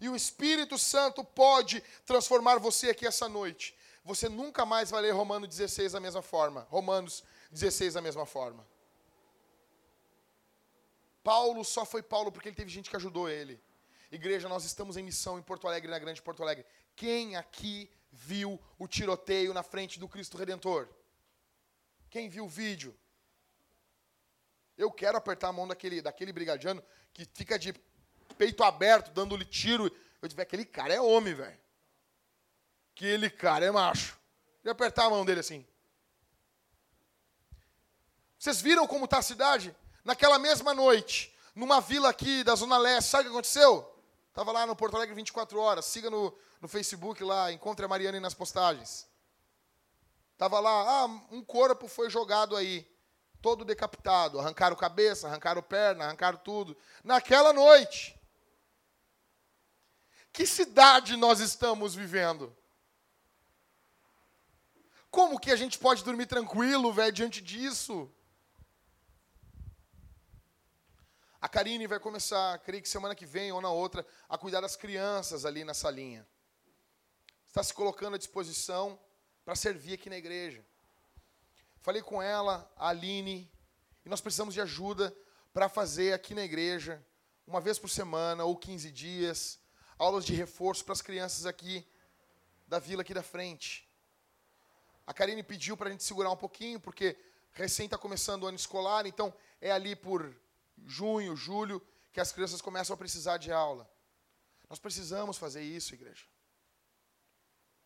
[0.00, 3.74] E o Espírito Santo pode transformar você aqui essa noite.
[4.04, 6.66] Você nunca mais vai ler Romanos 16 da mesma forma.
[6.68, 8.66] Romanos 16 da mesma forma.
[11.24, 13.60] Paulo só foi Paulo porque ele teve gente que ajudou ele.
[14.12, 16.64] Igreja, nós estamos em missão em Porto Alegre, na Grande Porto Alegre.
[16.94, 20.88] Quem aqui viu o tiroteio na frente do Cristo Redentor?
[22.10, 22.96] Quem viu o vídeo?
[24.76, 27.72] Eu quero apertar a mão daquele, daquele brigadiano que fica de
[28.36, 29.90] peito aberto, dando-lhe tiro.
[30.20, 31.58] Eu digo, aquele cara é homem, velho.
[32.94, 34.18] Aquele cara é macho.
[34.62, 35.66] E apertar a mão dele assim.
[38.38, 39.74] Vocês viram como está a cidade?
[40.04, 43.90] Naquela mesma noite, numa vila aqui da Zona Leste, sabe o que aconteceu?
[44.28, 45.86] Estava lá no Porto Alegre 24 horas.
[45.86, 49.08] Siga no, no Facebook lá, encontre a Mariana nas postagens.
[50.32, 52.86] Estava lá, ah, um corpo foi jogado aí,
[53.40, 54.38] todo decapitado.
[54.38, 56.76] Arrancaram cabeça, arrancaram perna, arrancaram tudo.
[57.02, 58.18] Naquela noite.
[60.32, 62.54] Que cidade nós estamos vivendo?
[65.10, 68.12] Como que a gente pode dormir tranquilo, velho, diante disso?
[71.44, 74.76] A Karine vai começar, creio que semana que vem ou na outra, a cuidar das
[74.76, 76.26] crianças ali na salinha.
[77.46, 78.98] Está se colocando à disposição
[79.44, 80.64] para servir aqui na igreja.
[81.82, 83.52] Falei com ela, a Aline,
[84.06, 85.14] e nós precisamos de ajuda
[85.52, 87.04] para fazer aqui na igreja,
[87.46, 89.58] uma vez por semana ou 15 dias,
[89.98, 91.86] aulas de reforço para as crianças aqui
[92.66, 93.86] da vila aqui da frente.
[95.06, 97.18] A Karine pediu para a gente segurar um pouquinho, porque
[97.52, 99.30] recém está começando o ano escolar, então
[99.60, 100.42] é ali por
[100.86, 101.80] junho, julho,
[102.12, 103.90] que as crianças começam a precisar de aula.
[104.68, 106.24] Nós precisamos fazer isso, igreja.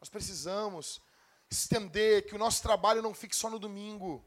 [0.01, 1.01] Nós precisamos
[1.51, 4.25] estender, que o nosso trabalho não fique só no domingo.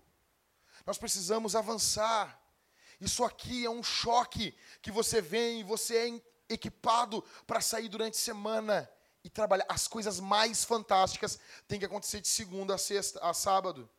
[0.86, 2.40] Nós precisamos avançar.
[3.00, 8.16] Isso aqui é um choque que você vem e você é equipado para sair durante
[8.16, 8.90] a semana
[9.24, 9.66] e trabalhar.
[9.70, 13.90] As coisas mais fantásticas têm que acontecer de segunda a sexta, a sábado.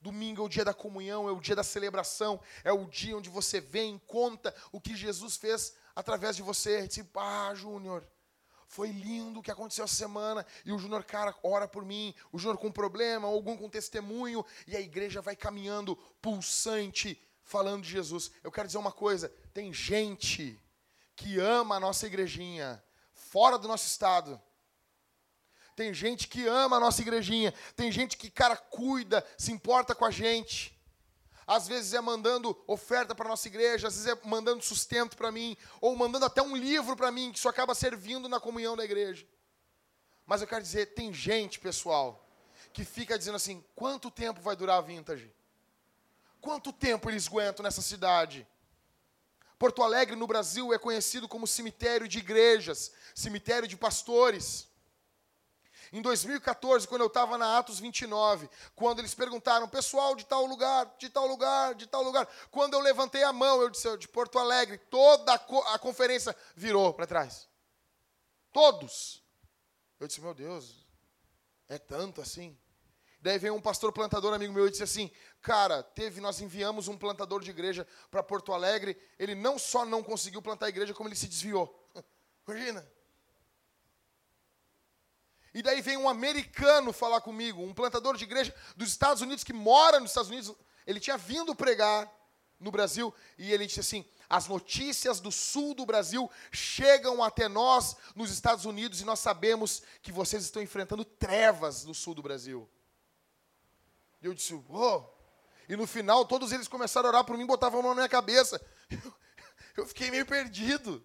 [0.00, 3.30] Domingo é o dia da comunhão, é o dia da celebração, é o dia onde
[3.30, 6.86] você vem, conta o que Jesus fez através de você.
[6.86, 8.06] Diz, ah, Júnior,
[8.68, 10.44] foi lindo o que aconteceu essa semana.
[10.64, 12.14] E o Júnior, cara, ora por mim.
[12.32, 14.44] O Júnior com problema, algum com testemunho.
[14.66, 18.30] E a igreja vai caminhando pulsante, falando de Jesus.
[18.42, 20.60] Eu quero dizer uma coisa: tem gente
[21.14, 22.82] que ama a nossa igrejinha,
[23.12, 24.40] fora do nosso estado.
[25.76, 27.52] Tem gente que ama a nossa igrejinha.
[27.76, 30.74] Tem gente que, cara, cuida, se importa com a gente.
[31.46, 35.56] Às vezes é mandando oferta para nossa igreja, às vezes é mandando sustento para mim,
[35.80, 39.28] ou mandando até um livro para mim, que isso acaba servindo na comunhão da igreja.
[40.24, 42.26] Mas eu quero dizer, tem gente, pessoal,
[42.72, 45.30] que fica dizendo assim: quanto tempo vai durar a vintage?
[46.40, 48.46] Quanto tempo eles aguentam nessa cidade?
[49.58, 54.68] Porto Alegre, no Brasil, é conhecido como cemitério de igrejas, cemitério de pastores.
[55.92, 60.94] Em 2014, quando eu estava na Atos 29, quando eles perguntaram, pessoal de tal lugar,
[60.98, 64.38] de tal lugar, de tal lugar, quando eu levantei a mão, eu disse, de Porto
[64.38, 67.48] Alegre, toda a, co a conferência virou para trás.
[68.52, 69.22] Todos.
[70.00, 70.86] Eu disse, meu Deus,
[71.68, 72.58] é tanto assim?
[73.20, 75.10] Daí veio um pastor plantador amigo meu e disse assim:
[75.42, 78.96] Cara, teve, nós enviamos um plantador de igreja para Porto Alegre.
[79.18, 81.90] Ele não só não conseguiu plantar a igreja, como ele se desviou.
[82.46, 82.86] Imagina.
[85.56, 89.54] E daí vem um americano falar comigo, um plantador de igreja dos Estados Unidos que
[89.54, 90.54] mora nos Estados Unidos.
[90.86, 92.12] Ele tinha vindo pregar
[92.60, 97.96] no Brasil e ele disse assim: as notícias do sul do Brasil chegam até nós
[98.14, 102.68] nos Estados Unidos e nós sabemos que vocês estão enfrentando trevas no sul do Brasil.
[104.20, 105.04] E eu disse: oh.
[105.70, 108.10] E no final todos eles começaram a orar por mim, botavam a mão na minha
[108.10, 108.60] cabeça.
[109.74, 111.04] Eu fiquei meio perdido.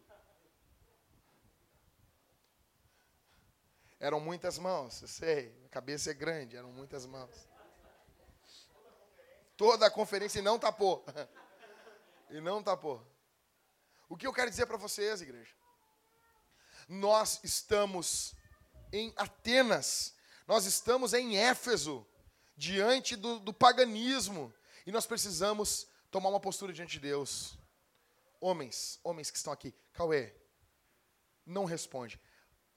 [4.02, 5.56] Eram muitas mãos, eu sei.
[5.64, 7.48] A cabeça é grande, eram muitas mãos.
[9.56, 11.06] Toda a conferência e não tapou.
[12.34, 13.06] E não tapou.
[14.07, 15.53] O que eu quero dizer para vocês, igreja?
[16.88, 18.34] Nós estamos
[18.90, 20.15] em Atenas,
[20.48, 22.07] nós estamos em Éfeso,
[22.56, 24.53] diante do, do paganismo,
[24.86, 27.60] e nós precisamos tomar uma postura diante de Deus.
[28.40, 30.34] Homens, homens que estão aqui, Cauê,
[31.45, 32.18] não responde.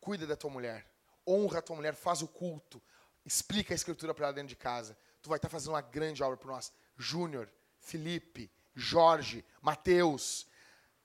[0.00, 0.93] Cuida da tua mulher
[1.26, 2.82] honra a tua mulher, faz o culto,
[3.24, 4.96] explica a escritura para ela dentro de casa.
[5.22, 6.72] Tu vai estar fazendo uma grande obra para nós.
[6.96, 10.46] Júnior, Felipe, Jorge, Mateus,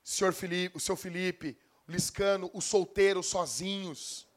[0.04, 4.28] senhor Felipe, o seu Felipe, Liscano, os solteiros sozinhos.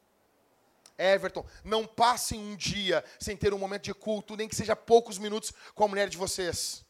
[0.97, 5.17] Everton, não passem um dia sem ter um momento de culto, nem que seja poucos
[5.17, 6.85] minutos com a mulher de vocês.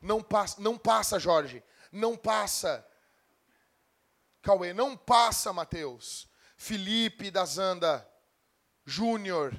[0.00, 1.62] Não passa, não passa, Jorge.
[1.90, 2.86] Não passa.
[4.42, 6.27] Cauê, não passa, Mateus.
[6.58, 8.06] Felipe da Zanda,
[8.84, 9.58] Júnior.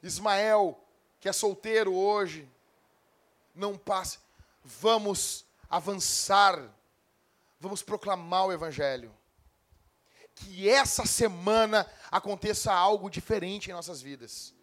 [0.00, 0.82] Ismael,
[1.18, 2.48] que é solteiro hoje.
[3.54, 4.18] Não passa.
[4.62, 6.72] Vamos avançar.
[7.58, 9.14] Vamos proclamar o Evangelho.
[10.36, 14.54] Que essa semana aconteça algo diferente em nossas vidas.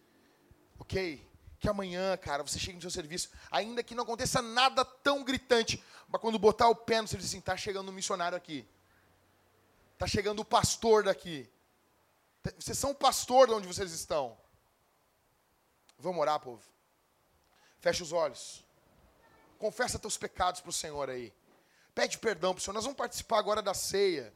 [0.78, 1.30] Ok?
[1.60, 5.80] que amanhã, cara, você chegue no seu serviço, ainda que não aconteça nada tão gritante,
[6.08, 8.66] mas quando botar o pé no serviço, assim, tá chegando um missionário aqui.
[10.02, 11.48] Tá chegando o pastor daqui.
[12.58, 14.36] Vocês são o pastor de onde vocês estão.
[15.96, 16.60] Vamos orar, povo.
[17.78, 18.64] Fecha os olhos.
[19.60, 21.32] Confessa teus pecados para o Senhor aí.
[21.94, 22.74] Pede perdão para o Senhor.
[22.74, 24.34] Nós vamos participar agora da ceia.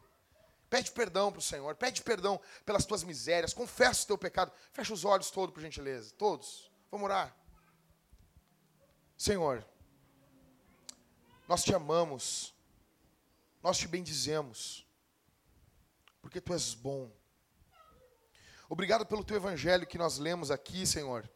[0.71, 1.75] Pede perdão para o Senhor.
[1.75, 3.53] Pede perdão pelas tuas misérias.
[3.53, 4.53] Confessa o teu pecado.
[4.73, 6.15] Fecha os olhos todos, por gentileza.
[6.17, 6.71] Todos.
[6.93, 7.37] Vamos orar.
[9.19, 9.67] Senhor,
[11.49, 12.55] nós te amamos,
[13.61, 14.86] nós te bendizemos,
[16.27, 17.09] porque tu és bom.
[18.69, 21.31] Obrigado pelo teu evangelho que nós lemos aqui, Senhor.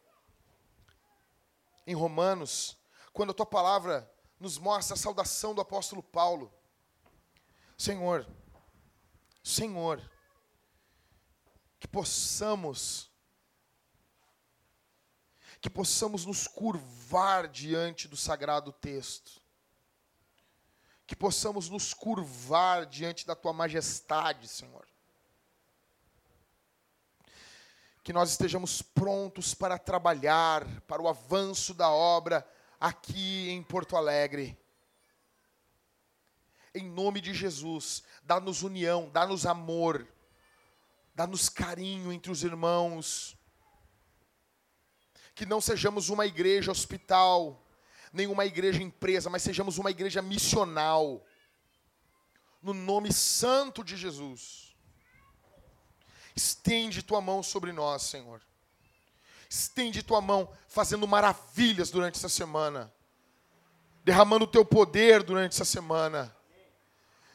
[1.86, 2.76] Em Romanos,
[3.12, 6.52] quando a tua palavra nos mostra a saudação do apóstolo Paulo.
[7.78, 8.26] Senhor,
[9.44, 10.02] Senhor,
[11.78, 13.08] que possamos
[15.60, 19.39] que possamos nos curvar diante do sagrado texto,
[21.10, 24.86] que possamos nos curvar diante da tua majestade, Senhor.
[28.04, 34.56] Que nós estejamos prontos para trabalhar para o avanço da obra aqui em Porto Alegre.
[36.72, 40.06] Em nome de Jesus, dá-nos união, dá-nos amor,
[41.12, 43.36] dá-nos carinho entre os irmãos
[45.34, 47.59] que não sejamos uma igreja hospital,
[48.12, 51.24] nem uma igreja empresa, mas sejamos uma igreja missional.
[52.62, 54.74] No nome santo de Jesus.
[56.34, 58.40] Estende tua mão sobre nós, Senhor.
[59.48, 62.92] Estende tua mão, fazendo maravilhas durante essa semana.
[64.04, 66.34] Derramando o teu poder durante essa semana.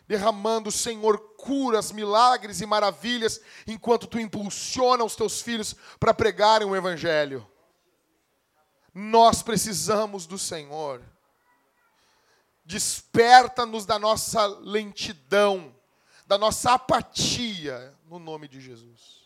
[0.07, 6.75] Derramando, Senhor, curas, milagres e maravilhas, enquanto tu impulsiona os teus filhos para pregarem o
[6.75, 7.45] Evangelho.
[8.95, 11.03] Nós precisamos do Senhor.
[12.63, 15.75] Desperta-nos da nossa lentidão,
[16.25, 19.25] da nossa apatia, no nome de Jesus.